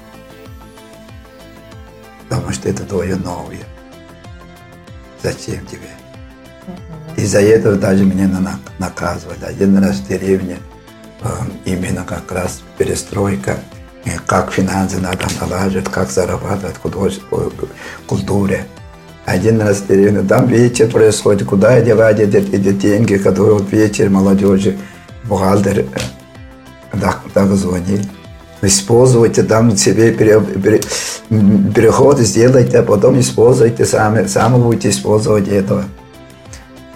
[2.28, 3.64] Потому что это твое новое.
[5.22, 5.90] Зачем тебе?
[7.16, 8.30] Из-за этого даже меня
[8.78, 9.44] наказывали.
[9.44, 10.58] Один раз в деревне
[11.22, 11.28] э,
[11.64, 13.58] именно как раз перестройка,
[14.26, 17.68] как финансы надо налаживать, как зарабатывать в
[18.06, 18.66] культуре.
[19.26, 24.08] Один раз в деревне, там вечер происходит, куда девать эти, эти деньги, которые вот вечер
[24.08, 24.78] молодежи,
[25.24, 25.84] бухгалтер э,
[27.00, 27.98] так, так звонил.
[28.62, 30.80] Используйте там себе пере, пере,
[31.28, 35.86] переход сделайте, а потом используйте сами, сами будете использовать этого.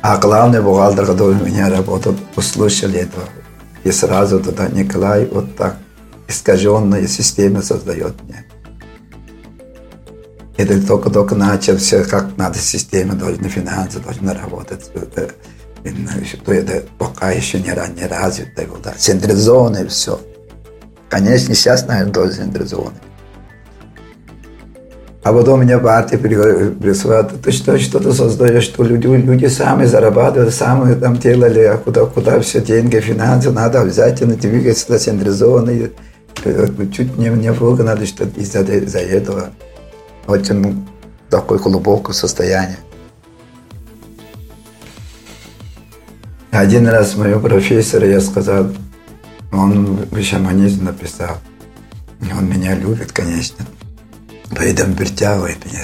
[0.00, 3.24] А главный бухгалтер, который у меня работал, услышал этого.
[3.82, 5.78] И сразу туда Николай вот так
[6.28, 8.44] искаженная система создает мне.
[10.56, 14.90] Это только-только начал все, как надо система должна, финансы должны работать.
[14.92, 18.66] Что это пока еще не, не развито.
[18.84, 18.92] Да.
[18.96, 20.20] Централизованное все.
[21.08, 23.00] Конечно, сейчас, наверное, тоже централизованное.
[25.22, 30.54] А потом меня партия прислала, ты что, что ты создаешь, что люди, люди сами зарабатывают,
[30.54, 35.90] сами там делали, а куда, куда все деньги, финансы, надо обязательно двигаться централизованно.
[36.92, 39.50] Чуть не, не надо, что из-за из этого
[40.26, 40.86] очень
[41.28, 42.78] такое глубокое состояние.
[46.50, 48.72] Один раз моему профессору я сказал,
[49.52, 51.38] он шаманизм написал.
[52.36, 53.64] Он меня любит, конечно.
[54.56, 55.80] Поэтому притягивает меня.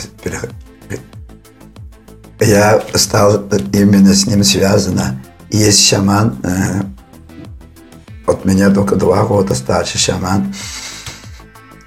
[2.40, 5.22] Я стал именно с ним связано.
[5.50, 6.82] Есть шаман, э,
[8.26, 10.52] от меня только два года старше шаман.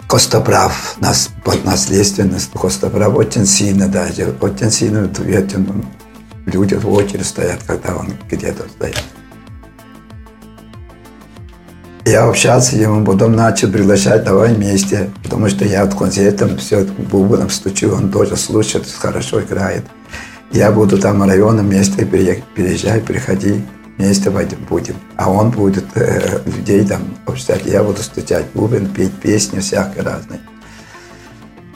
[0.10, 5.86] Костоправ, нас, под наследственность Костоправ очень сильно даже, очень сильно ответен.
[6.48, 9.04] Люди в очередь стоят, когда он где-то стоит.
[12.06, 17.52] Я общался ним, потом начал приглашать, давай вместе, потому что я от концертом все бубном
[17.52, 19.86] стучу, он тоже слушает, хорошо играет.
[20.52, 23.64] Я буду там в районе вместе переезжай, приходи,
[24.00, 24.96] вместе будем.
[25.18, 30.40] А он будет э, людей там общать, я буду стучать бубен, петь песни всякие разные.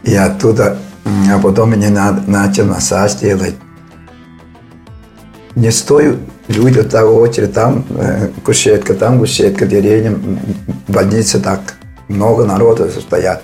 [0.03, 3.55] И оттуда, а потом мне надо, начал массаж делать.
[5.55, 6.17] Не стою,
[6.47, 10.17] люди так очередь, там э, кушетка, там кушетка, деревня,
[10.87, 11.75] больница так,
[12.07, 13.43] много народу стоят.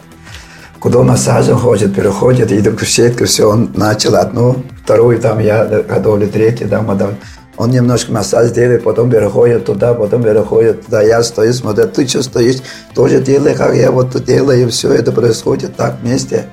[0.80, 6.30] Куда массажем хочет, переходит, и до кушетки, все, он начал одну, вторую, там я готовлю,
[6.30, 7.16] третью, там, потом
[7.60, 11.02] он немножко массаж делает, потом переходит туда, потом переходит туда.
[11.02, 12.60] Я стою, смотрю, ты что стоишь,
[12.96, 16.46] тоже делай, как я вот делаю, все это происходит так вместе.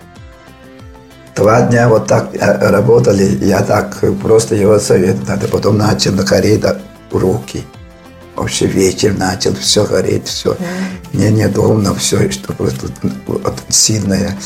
[1.36, 5.46] Два дня вот так э, работали, я так просто его совет надо.
[5.46, 6.64] Потом начал гореть
[7.12, 7.62] руки.
[8.34, 10.54] Вообще вечер начал, все гореть, все.
[10.54, 10.56] Mm.
[11.12, 12.88] Мне неудобно, все, что просто
[13.28, 14.36] вот, сильное.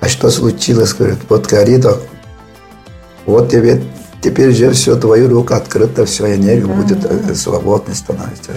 [0.00, 0.94] А что случилось?
[0.94, 1.86] Говорит, вот горит,
[3.26, 3.82] вот тебе
[4.20, 6.82] Теперь же все, твою руку открыта, все, энергия mm-hmm.
[6.82, 8.50] будет э, свободной становиться.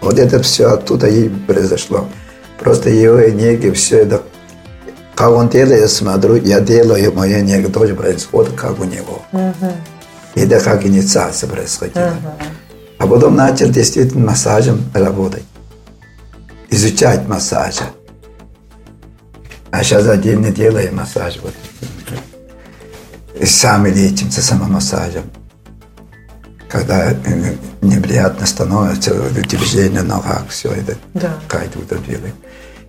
[0.00, 2.08] Вот это все оттуда и произошло.
[2.58, 4.22] Просто его энергия, все это,
[5.14, 9.22] как он делает, я смотрю, я делаю, моя энергия тоже происходит, как у него.
[9.32, 9.72] Mm-hmm.
[10.34, 12.04] Это как инициация происходила.
[12.04, 12.44] Mm-hmm.
[12.98, 15.44] А потом начал действительно массажем работать.
[16.68, 17.84] Изучать массажа.
[19.70, 21.38] А сейчас отдельно делаю массаж.
[21.42, 21.54] Вот
[23.46, 25.24] сами лечимся самомассажем.
[26.68, 31.34] Когда э, неприятно становится, движение на ногах, все это да.
[31.48, 32.34] кайдут делает.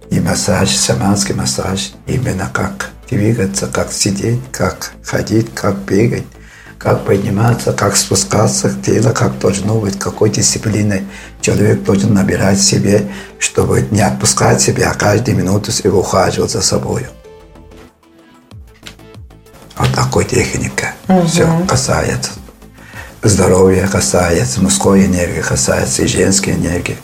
[0.09, 6.25] И массаж, шаманский массаж, именно как двигаться, как сидеть, как ходить, как бегать,
[6.77, 11.05] как подниматься, как спускаться к телу, как должно быть, какой дисциплиной
[11.39, 13.07] человек должен набирать себе,
[13.39, 17.07] чтобы не отпускать себя, а каждую минуту и ухаживать за собой.
[19.77, 20.93] Вот такой техника.
[21.07, 21.27] Угу.
[21.27, 22.31] Все касается
[23.23, 26.97] здоровья, касается мужской энергии, касается и женской энергии.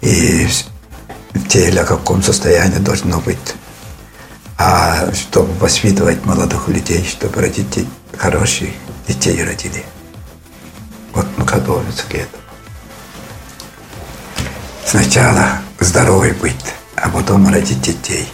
[0.00, 0.46] И
[1.34, 3.54] в теле в каком состоянии должно быть.
[4.58, 8.70] А чтобы воспитывать молодых людей, чтобы родить хороших
[9.06, 9.84] детей родили.
[11.12, 12.42] Вот мы готовимся к этому.
[14.84, 18.28] Сначала здоровый быть, а потом родить детей.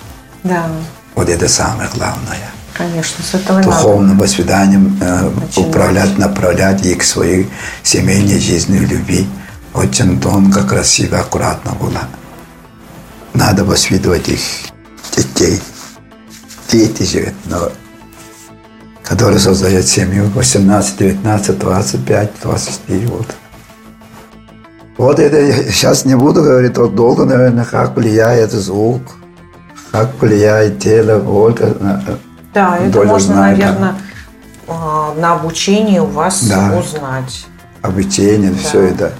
[0.44, 0.70] Да.
[1.14, 2.50] Вот это самое главное.
[2.82, 4.24] Конечно, с этого Духовным надо.
[4.24, 7.48] воспитанием э, управлять, направлять их к своей
[7.84, 9.26] семейной жизни, любви.
[9.72, 12.00] Очень тонко, красиво, аккуратно было.
[13.34, 14.40] Надо воспитывать их
[15.16, 15.60] детей.
[16.72, 17.70] Дети же, но
[19.04, 23.34] которые создают семью 18, 19, 25, 24 года.
[24.98, 29.02] Вот это сейчас не буду говорить вот долго, наверное, как влияет звук,
[29.92, 31.54] как влияет тело, боль,
[32.54, 33.94] да, это можно, знает, наверное,
[34.66, 35.14] да.
[35.16, 36.78] на обучении у вас да.
[36.78, 37.46] узнать.
[37.80, 38.58] Обучение, да.
[38.58, 39.12] все это.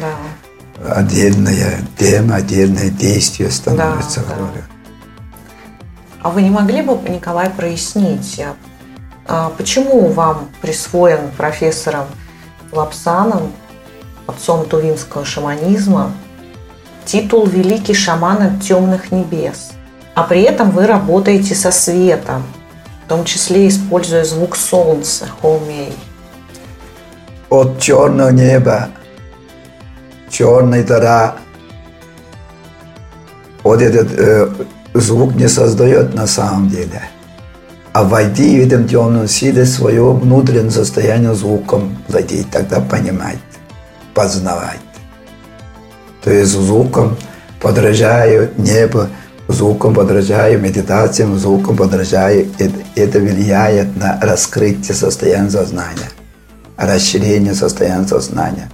[0.00, 0.96] Да.
[0.96, 4.20] Отдельная тема, отдельное действие становится.
[4.20, 4.60] Да, да.
[6.22, 8.42] А вы не могли бы, Николай, прояснить,
[9.26, 12.04] а почему вам присвоен профессором
[12.72, 13.52] Лапсаном,
[14.26, 16.12] отцом тувинского шаманизма,
[17.06, 19.72] титул «Великий шаман темных небес»,
[20.14, 22.42] а при этом вы работаете со светом–
[23.04, 25.92] в том числе используя звук солнца, холмей.
[27.50, 28.88] От черного неба,
[30.30, 31.36] черной дыра,
[33.62, 34.48] вот этот э,
[34.94, 37.02] звук не создает на самом деле.
[37.92, 43.38] А войди в этом темном силе свое внутреннее состояние звуком владеть, тогда понимать,
[44.14, 44.80] познавать.
[46.22, 47.16] То есть звуком
[47.60, 49.10] подражаю небо,
[49.48, 52.48] звуком подражаю, медитациям, звуком подражаю.
[52.96, 56.10] Это, влияет на раскрытие состояния сознания,
[56.76, 58.70] расширение состояния сознания.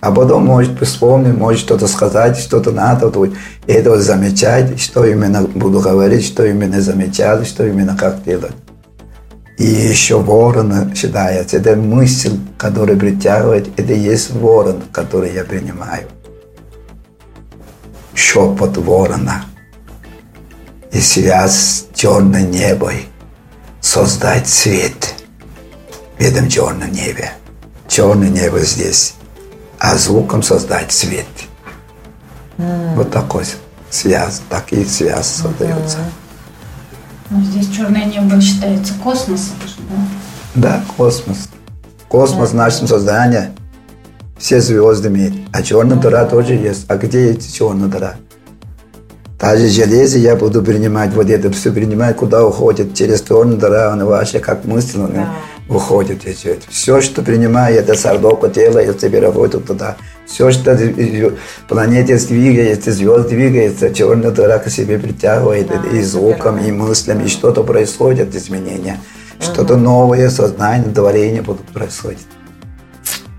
[0.00, 3.30] А потом может вспомнить, может что-то сказать, что-то надо, вот,
[3.66, 8.52] это замечать, что именно буду говорить, что именно замечать, что именно как делать.
[9.56, 16.02] И еще ворон считается, это мысль, которая притягивает, это и есть ворон, который я принимаю.
[18.14, 19.44] Шепот ворона–
[20.94, 22.92] и связь с черным небом,
[23.80, 25.14] создать свет
[26.16, 27.32] в этом черном небе.
[27.88, 29.14] Черное небо здесь,
[29.78, 31.26] а звуком создать свет.
[32.56, 32.94] Mm.
[32.94, 33.44] Вот такой
[33.90, 35.98] связь, такие связь создаются.
[35.98, 36.02] Mm.
[37.30, 39.56] Ну, здесь черное небо считается космосом,
[39.90, 39.98] да?
[40.54, 41.48] Да, космос.
[42.08, 43.50] Космос в нашем создании
[44.38, 45.34] все звезды имеют.
[45.52, 46.84] А черная дыра тоже есть.
[46.88, 48.14] А где эти черные дыра?
[49.44, 54.38] Даже железо я буду принимать, вот это все принимать, куда уходит, через сторону дыра, ваши,
[54.38, 55.34] как мысли, да.
[55.68, 56.22] уходит.
[56.22, 59.98] Все, все, что принимаю, это сардока тела, я себе работаю туда.
[60.26, 60.74] Все, что
[61.68, 67.28] планете двигается, звезд двигается, черная дыра к себе притягивает, да, и звуком, и мыслями, и
[67.28, 68.98] что-то происходит, изменения.
[69.40, 72.26] Что-то новое, сознание, творение будут происходить.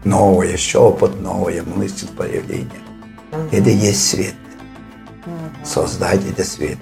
[0.03, 2.84] Новое, шепот, новые мысли, появление.
[3.51, 4.36] Это и есть свет
[5.64, 6.78] создать этот свет.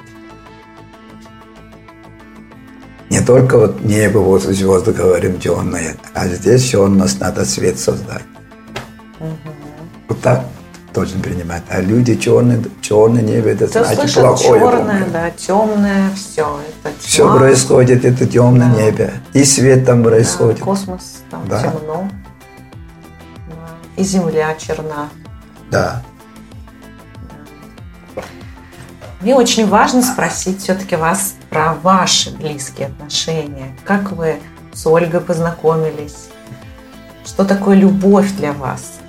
[3.10, 7.80] Не только вот небо, вот звезды говорим темное, а здесь еще у нас надо свет
[7.80, 8.24] создать.
[9.20, 9.50] Угу.
[10.10, 10.46] Вот так
[10.94, 11.64] должен принимать.
[11.70, 14.62] А люди черные, черное небо, это Кто значит плохое.
[14.62, 16.60] черное, да, темное, все.
[16.84, 17.08] Это тьма.
[17.08, 18.82] Все происходит, это темное да.
[18.82, 19.12] небо.
[19.34, 20.60] И свет там происходит.
[20.60, 21.62] Да, космос там да.
[21.62, 22.10] темно.
[23.96, 25.10] И земля черна.
[25.70, 26.04] Да.
[29.24, 33.74] Мне очень важно спросить все-таки вас про ваши близкие отношения.
[33.86, 34.36] Как вы
[34.74, 36.28] с Ольгой познакомились?
[37.26, 39.00] Что такое любовь для вас?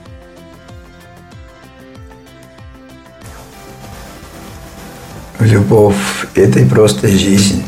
[5.40, 5.96] Любовь–
[6.36, 7.64] это просто жизнь.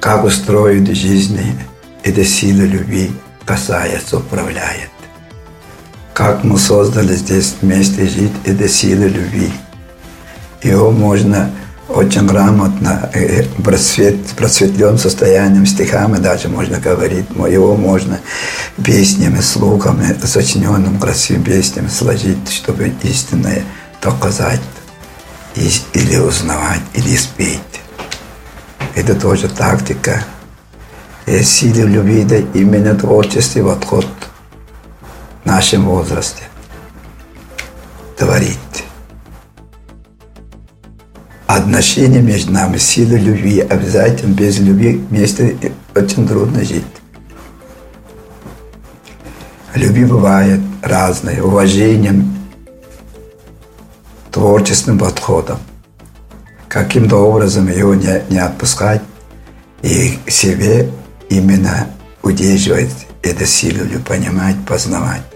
[0.00, 1.38] Как устроить жизнь,
[2.02, 3.12] эта сила любви
[3.44, 4.88] касается, управляет
[6.20, 9.50] как мы создали здесь вместе жить, это сила любви.
[10.62, 11.50] Его можно
[11.88, 17.24] очень грамотно, э, просвет, просветленным состоянием, стихами даже можно говорить.
[17.30, 18.20] Его можно
[18.84, 23.64] песнями, слухами, сочиненным красивым песнями сложить, чтобы истинное
[24.02, 24.60] доказать
[25.54, 27.80] или узнавать, или спеть.
[28.94, 30.22] Это тоже тактика.
[31.24, 34.06] И силы любви, да именно творческий подход
[35.50, 36.44] нашем возрасте
[38.16, 38.84] творить.
[41.48, 45.56] Отношения между нами, сила любви, обязательно без любви вместе
[45.96, 46.84] очень трудно жить.
[49.74, 52.32] Любви бывает разные, уважением,
[54.30, 55.58] творческим подходом.
[56.68, 59.02] Каким-то образом его не, не отпускать
[59.82, 60.88] и себе
[61.28, 61.88] именно
[62.22, 65.29] удерживать эту силу, понимать, познавать.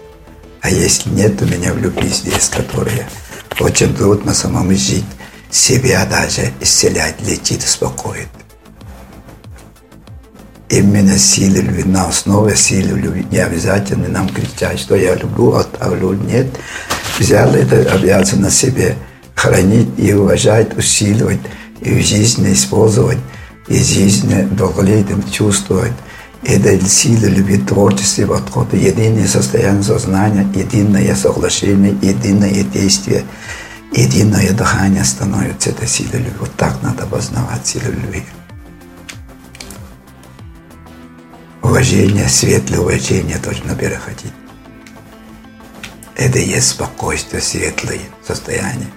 [0.65, 3.07] А если нет у меня в любви здесь, которая
[3.59, 5.05] очень трудно самому жить,
[5.51, 8.29] себя даже исцелять, лечить, успокоить.
[10.69, 13.27] Именно силы любви, на основе силы любви.
[13.29, 16.47] Не обязательно нам кричать, что я люблю, а, а люблю нет.
[17.19, 18.95] Взял это обязан на себе
[19.35, 21.41] хранить и уважать, усиливать,
[21.81, 23.19] и в жизни использовать,
[23.67, 25.93] и в жизни долголетием чувствовать.
[26.47, 33.23] Это сила любви, творчества, подхода, единое состояние сознания, единое соглашение, единое действие,
[33.91, 36.33] единое дыхание становится этой силой любви.
[36.39, 38.23] Вот так надо познавать силу любви.
[41.63, 44.33] Уважение, светлое уважение должно переходить.
[46.15, 48.87] Это и есть спокойствие, светлое состояние.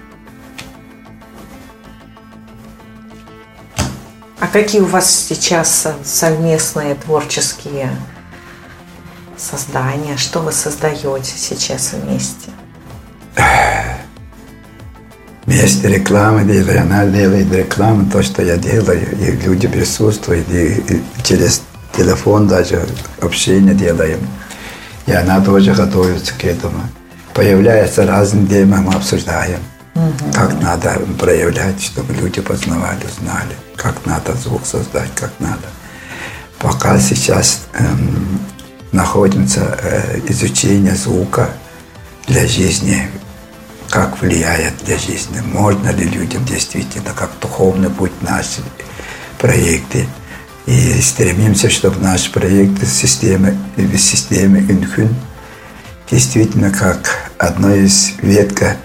[4.51, 7.89] Какие у вас сейчас совместные творческие
[9.37, 10.17] создания?
[10.17, 12.49] Что вы создаете сейчас вместе?
[15.45, 21.03] Вместе рекламы делаю, она делает рекламу, то, что я делаю, и люди присутствуют, и, и
[21.23, 21.63] через
[21.97, 22.85] телефон даже
[23.19, 24.19] общение делаем.
[25.07, 26.81] И она тоже готовится к этому.
[27.33, 29.59] Появляются разные темы, мы обсуждаем.
[29.99, 30.31] Угу.
[30.33, 35.67] Как надо проявлять, чтобы люди познавали, знали, как надо звук создать, как надо.
[36.57, 38.39] Пока сейчас эм,
[38.91, 41.49] находится э, изучение звука
[42.27, 43.09] для жизни,
[43.89, 48.61] как влияет для жизни, можно ли людям действительно, как духовный путь наши
[49.37, 50.07] проекты.
[50.65, 53.57] И стремимся, чтобы наш проект системы,
[53.97, 55.15] системы Инхюн
[56.11, 58.77] действительно как одно из ветка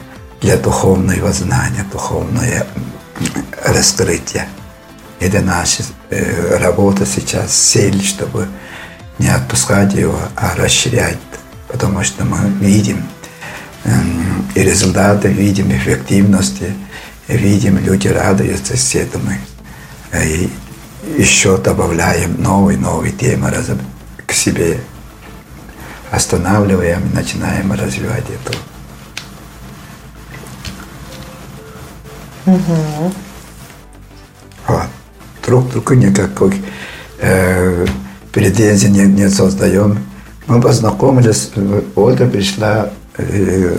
[0.45, 2.67] для духовного знания, духовное
[3.65, 4.47] раскрытие.
[5.19, 8.47] Это наша э, работа сейчас, цель, чтобы
[9.19, 11.17] не отпускать его, а расширять,
[11.69, 13.03] потому что мы видим
[13.85, 13.91] э,
[14.55, 16.75] и результаты, видим эффективности,
[17.27, 19.27] видим, люди радуются с этим.
[20.13, 20.51] И
[21.17, 23.51] еще добавляем новые, новые темы
[24.27, 24.79] к себе,
[26.11, 28.74] останавливаем и начинаем развивать это.
[32.47, 33.13] Угу.
[34.69, 34.87] Вот.
[35.47, 36.63] Друг другу никакой
[37.21, 37.87] э,
[38.33, 39.99] претензий не, не создаем.
[40.47, 41.51] Мы познакомились,
[41.97, 43.79] Оля пришла, э,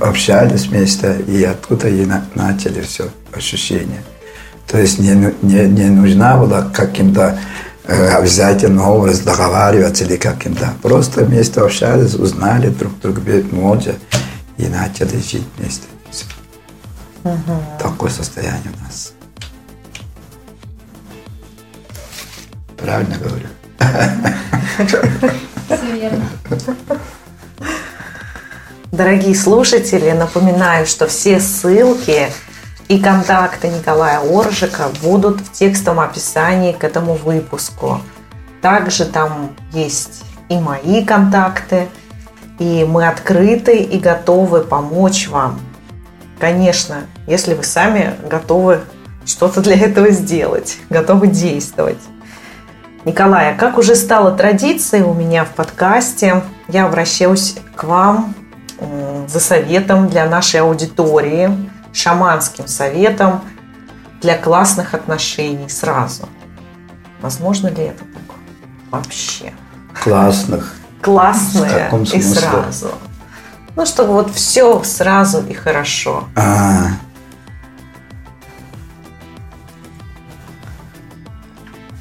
[0.00, 4.02] общались вместе, и оттуда и на, начали все ощущения.
[4.66, 7.38] То есть не, не, не нужна была каким-то
[7.84, 10.72] э, обязательно образ договариваться или каким-то.
[10.82, 13.20] Просто вместе общались, узнали друг друга
[13.52, 13.94] молча
[14.56, 15.86] и начали жить вместе.
[17.26, 17.60] Угу.
[17.80, 19.12] Такое состояние у нас.
[22.76, 23.48] Правильно говорю?
[28.92, 32.28] Дорогие слушатели, напоминаю, что все ссылки
[32.86, 38.00] и контакты Николая Оржика будут в текстовом описании к этому выпуску.
[38.62, 41.88] Также там есть и мои контакты,
[42.60, 45.60] и мы открыты и готовы помочь вам
[46.38, 48.80] Конечно, если вы сами готовы
[49.24, 51.98] что-то для этого сделать, готовы действовать.
[53.04, 58.34] Николай, а как уже стало традицией у меня в подкасте, я обращаюсь к вам
[59.26, 61.50] за советом для нашей аудитории,
[61.92, 63.40] шаманским советом
[64.20, 66.28] для классных отношений сразу.
[67.22, 68.36] Возможно ли это так
[68.90, 69.52] вообще?
[70.04, 70.74] Классных.
[71.00, 72.90] Классные и сразу.
[73.76, 76.24] Ну, чтобы вот все сразу и хорошо.
[76.34, 76.92] А.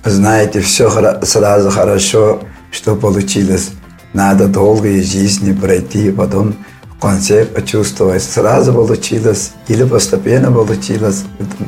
[0.05, 0.89] Знаете, все
[1.23, 3.71] сразу хорошо, что получилось.
[4.13, 8.23] Надо долгие жизни пройти, потом в конце почувствовать.
[8.23, 11.25] Сразу получилось или постепенно получилось.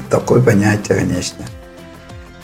[0.10, 1.44] Такое понятие, конечно.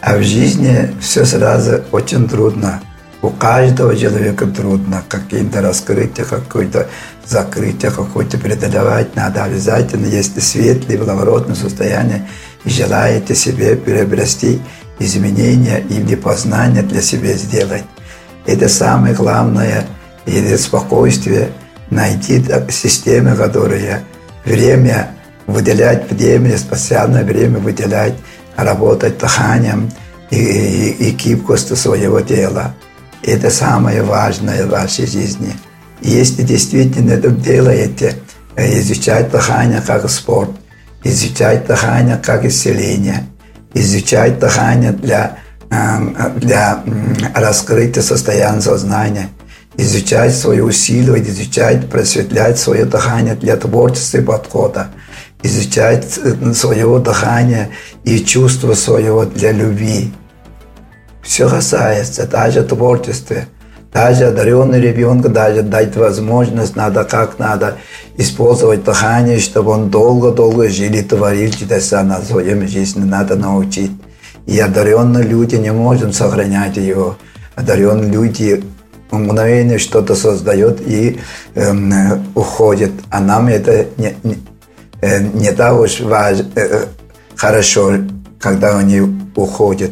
[0.02, 2.82] А в жизни все сразу очень трудно.
[3.24, 6.90] У каждого человека трудно какие-то раскрытия, какое-то
[7.26, 10.08] закрытие, какое-то преодолевать надо обязательно.
[10.08, 12.28] Если светлое, благородное состояние,
[12.66, 14.62] и желаете себе приобрести
[15.00, 17.86] изменения или познания для себя сделать.
[18.46, 19.86] Это самое главное,
[20.26, 21.54] или спокойствие,
[21.90, 24.04] найти системы, которые
[24.44, 25.16] время
[25.48, 28.16] выделять время, специальное время выделять,
[28.58, 29.90] работать дыханием
[30.30, 32.74] и, и, и гибкостью своего дела.
[33.24, 35.54] Это самое важное в вашей жизни.
[36.02, 38.16] Если действительно это делаете,
[38.56, 40.52] э, изучать дыхание как спорт,
[41.06, 43.26] изучать дыхание как исцеление,
[43.74, 45.38] изучать дыхание для,
[45.70, 46.84] эм, для
[47.34, 49.30] раскрытия состояния сознания,
[49.78, 54.88] изучать свои усилия, изучать, просветлять свое дыхание для творчества и подхода,
[55.42, 57.70] изучать э, свое дыхание
[58.04, 60.12] и чувство своего для любви.
[61.24, 63.38] Все касается даже творчества.
[63.94, 67.78] Даже одаренный ребенка, даже дать возможность, надо как надо
[68.18, 73.92] использовать дыхание, чтобы он долго-долго жил и творил чудеса на своем жизни, надо научить.
[74.48, 77.18] И одаренные люди не можем сохранять его.
[77.56, 78.64] Одаренные люди
[79.12, 81.20] мгновение что-то создает и
[81.54, 82.92] э, уходит.
[83.12, 84.38] А нам это не, не,
[85.02, 86.86] э, не так уж важ, э,
[87.36, 87.94] хорошо,
[88.40, 89.02] когда они
[89.36, 89.92] уходят.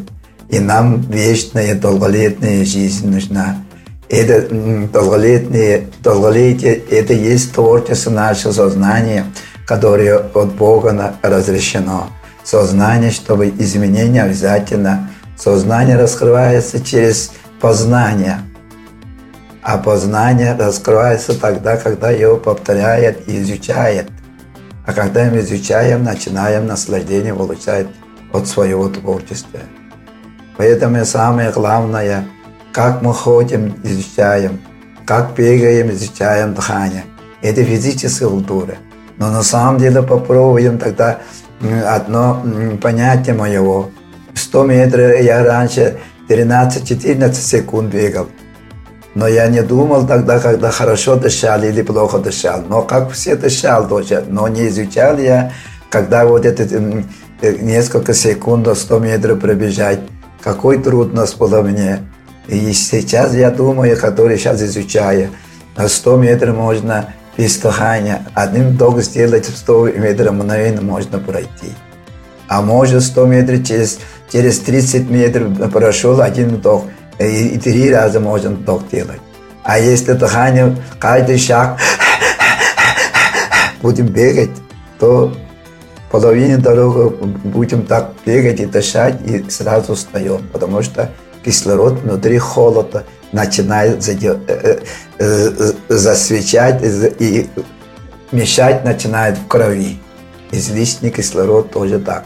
[0.52, 3.64] И нам вечная долголетняя жизнь нужна.
[4.08, 4.46] Это
[4.92, 9.24] долголетнее, долголетие, это есть творчество нашего сознания,
[9.66, 12.06] которое от Бога разрешено.
[12.44, 15.10] Сознание, чтобы изменения обязательно.
[15.36, 18.38] Сознание раскрывается через познание–
[19.62, 24.10] а познание раскрывается тогда, когда его повторяет и изучает.
[24.84, 27.86] А когда мы изучаем, начинаем наслаждение получать
[28.32, 29.60] от своего творчества.
[30.56, 32.26] Поэтому самое главное,
[32.72, 34.60] как мы ходим, изучаем,
[35.06, 37.04] как бегаем, изучаем дыхание.
[37.42, 38.76] Это физическая культура.
[39.18, 41.18] Но на самом деле попробуем тогда
[41.86, 42.42] одно
[42.80, 43.90] понятие моего.
[44.34, 45.98] 100 метров я раньше
[46.28, 48.28] 13-14 секунд бегал.
[49.14, 52.62] Но я не думал тогда, когда хорошо дышал или плохо дышал.
[52.66, 54.24] Но как все дышал тоже.
[54.26, 55.52] Но не изучал я,
[55.90, 56.62] когда вот это
[57.42, 60.00] э, несколько секунд 100 метров пробежать.
[60.42, 62.00] Какой трудность было мне.
[62.48, 65.30] И сейчас я думаю, который сейчас изучаю,
[65.76, 68.26] на 100 метров можно без дыхания.
[68.34, 71.72] Одним вдох сделать 100 метров мгновенно можно пройти.
[72.48, 73.98] А может 100 метров через,
[74.30, 76.84] через 30 метров прошел один вдох–
[77.18, 79.20] и, и три раза можно вдох делать.
[79.62, 81.78] А если дыхание, каждый шаг
[83.80, 84.50] будем бегать,
[84.98, 85.32] то
[86.12, 91.10] половину дороги будем так бегать и дышать, и сразу встаем, потому что
[91.42, 94.78] кислород внутри холода начинает э, э,
[95.18, 96.82] э, засвечать
[97.18, 97.48] и
[98.30, 99.98] мешать начинает в крови.
[100.50, 102.24] Излишний кислород тоже так.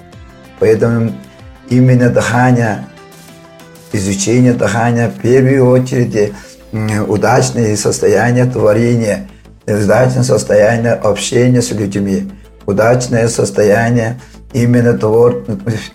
[0.58, 1.12] Поэтому
[1.70, 2.86] именно дыхание
[3.92, 6.32] изучение дыхания, в первую очередь
[7.06, 9.28] удачное состояние творения,
[9.66, 12.28] удачное состояние общения с людьми,
[12.66, 14.20] удачное состояние
[14.52, 15.44] именно твор,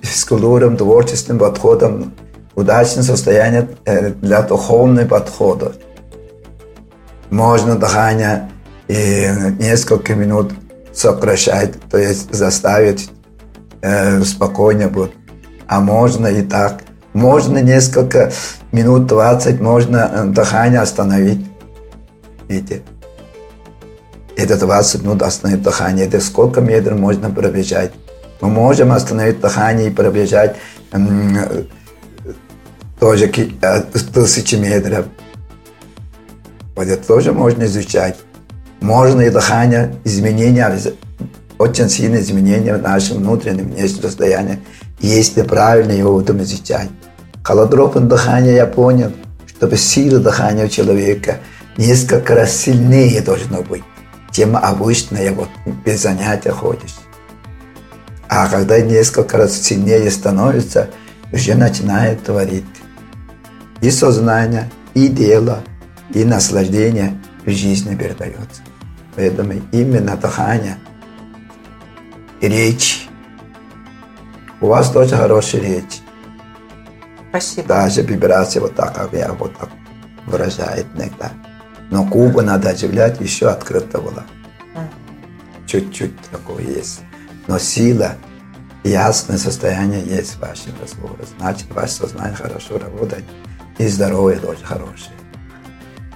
[0.02, 2.14] физкультурным, творческим подходом,
[2.56, 5.74] удачное состояние э, для духовного подхода.
[7.30, 8.50] Можно дыхание
[8.88, 9.28] и
[9.60, 10.52] несколько минут
[10.94, 13.10] сокращать, то есть заставить
[13.82, 15.12] э, спокойно будет.
[15.68, 16.82] А можно и так–
[17.14, 18.32] можно несколько
[18.72, 21.46] минут, 20, можно э, дыхание остановить.
[22.48, 22.84] Видите?
[24.36, 26.08] Это 20 минут остановить дыхание.
[26.08, 27.92] Это сколько метров можно пробежать?
[28.40, 30.56] Мы можем остановить дыхание и пробежать
[33.00, 33.82] тоже э,
[34.14, 35.06] тысячи метров.
[36.76, 38.18] Вот это тоже можно изучать.
[38.80, 40.76] Можно и дыхание, изменения,
[41.60, 44.60] очень сильные изменения в нашем внутреннем внешнем состоянии,
[45.00, 46.90] если правильно его будем изучать.
[47.44, 49.12] Холодропом дыхания я понял,
[49.48, 51.38] чтобы сила дыхания у человека
[51.78, 53.84] несколько раз сильнее должно быть,
[54.32, 55.50] чем обычно вот
[55.86, 56.96] без занятия ходишь.
[58.28, 60.90] А когда несколько раз сильнее становится,
[61.34, 62.66] уже начинает творить.
[63.82, 65.64] И сознание, и дело,
[66.14, 68.62] и наслаждение в жизни передается.
[69.16, 70.78] Поэтому именно дыхание
[72.42, 73.08] речь.
[74.62, 76.02] У вас тоже хорошая речь.
[77.30, 77.68] Спасибо.
[77.68, 79.70] Даже вибрация вот так, как я вот так
[80.26, 81.32] выражает иногда.
[81.92, 84.24] Но губы надо оживлять, еще открыто было.
[85.68, 87.02] Чуть-чуть такое есть.
[87.48, 88.16] Но сила,
[88.84, 91.24] ясное состояние есть в вашем разговоре.
[91.38, 93.26] Значит, ваше сознание хорошо работает.
[93.78, 95.12] И здоровье тоже хорошее.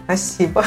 [0.05, 0.63] Спасибо.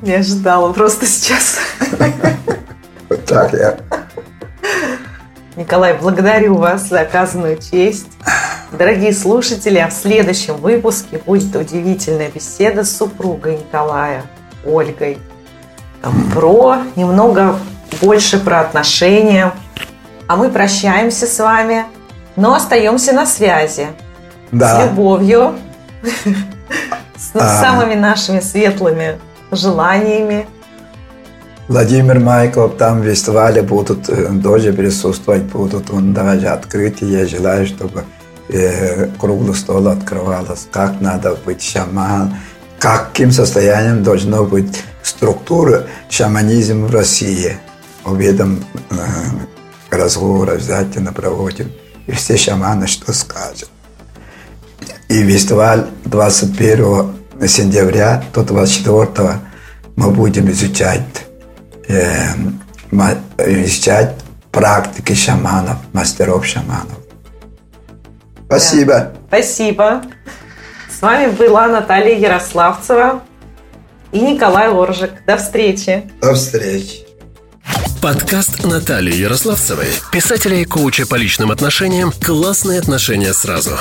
[0.00, 1.58] Не ожидала просто сейчас.
[3.26, 3.76] Так я.
[5.56, 8.06] Николай, благодарю вас за оказанную честь.
[8.72, 14.24] Дорогие слушатели, а в следующем выпуске будет удивительная беседа с супругой Николая,
[14.64, 15.18] Ольгой.
[16.34, 17.58] Про немного
[18.02, 19.52] больше про отношения.
[20.26, 21.84] А мы прощаемся с вами,
[22.36, 23.86] но остаемся на связи.
[24.52, 24.80] Да.
[24.80, 25.54] С любовью,
[27.16, 27.62] с А.
[27.62, 29.18] самыми нашими светлыми
[29.50, 30.46] желаниями.
[31.68, 37.20] Владимир Майков там в фестивале будут э, тоже присутствовать, будут он даже открытие.
[37.20, 38.17] Я желаю, чтобы э,
[39.18, 42.34] круглый стол открывалось, как надо быть шаман,
[42.78, 47.58] каким состоянием должно быть структура шаманизма в России.
[48.04, 48.96] Об этом э,
[49.90, 51.72] разговор обязательно проводим.
[52.06, 53.70] И все шаманы что скажут.
[55.08, 57.14] И фестиваль 21
[57.46, 59.40] сентября до 24
[59.96, 61.26] мы будем изучать,
[61.88, 62.34] э,
[63.38, 64.14] изучать
[64.52, 66.97] практики шаманов, мастеров шаманов.
[68.48, 69.12] Спасибо.
[69.28, 70.02] Спасибо.
[70.88, 73.22] С вами была Наталья Ярославцева
[74.10, 75.10] и Николай Оржик.
[75.26, 76.10] До встречи.
[76.22, 77.06] До встречи.
[78.00, 83.72] Подкаст Натальи Ярославцевой, писателя и коуча по личным отношениям «Классные отношения сразу».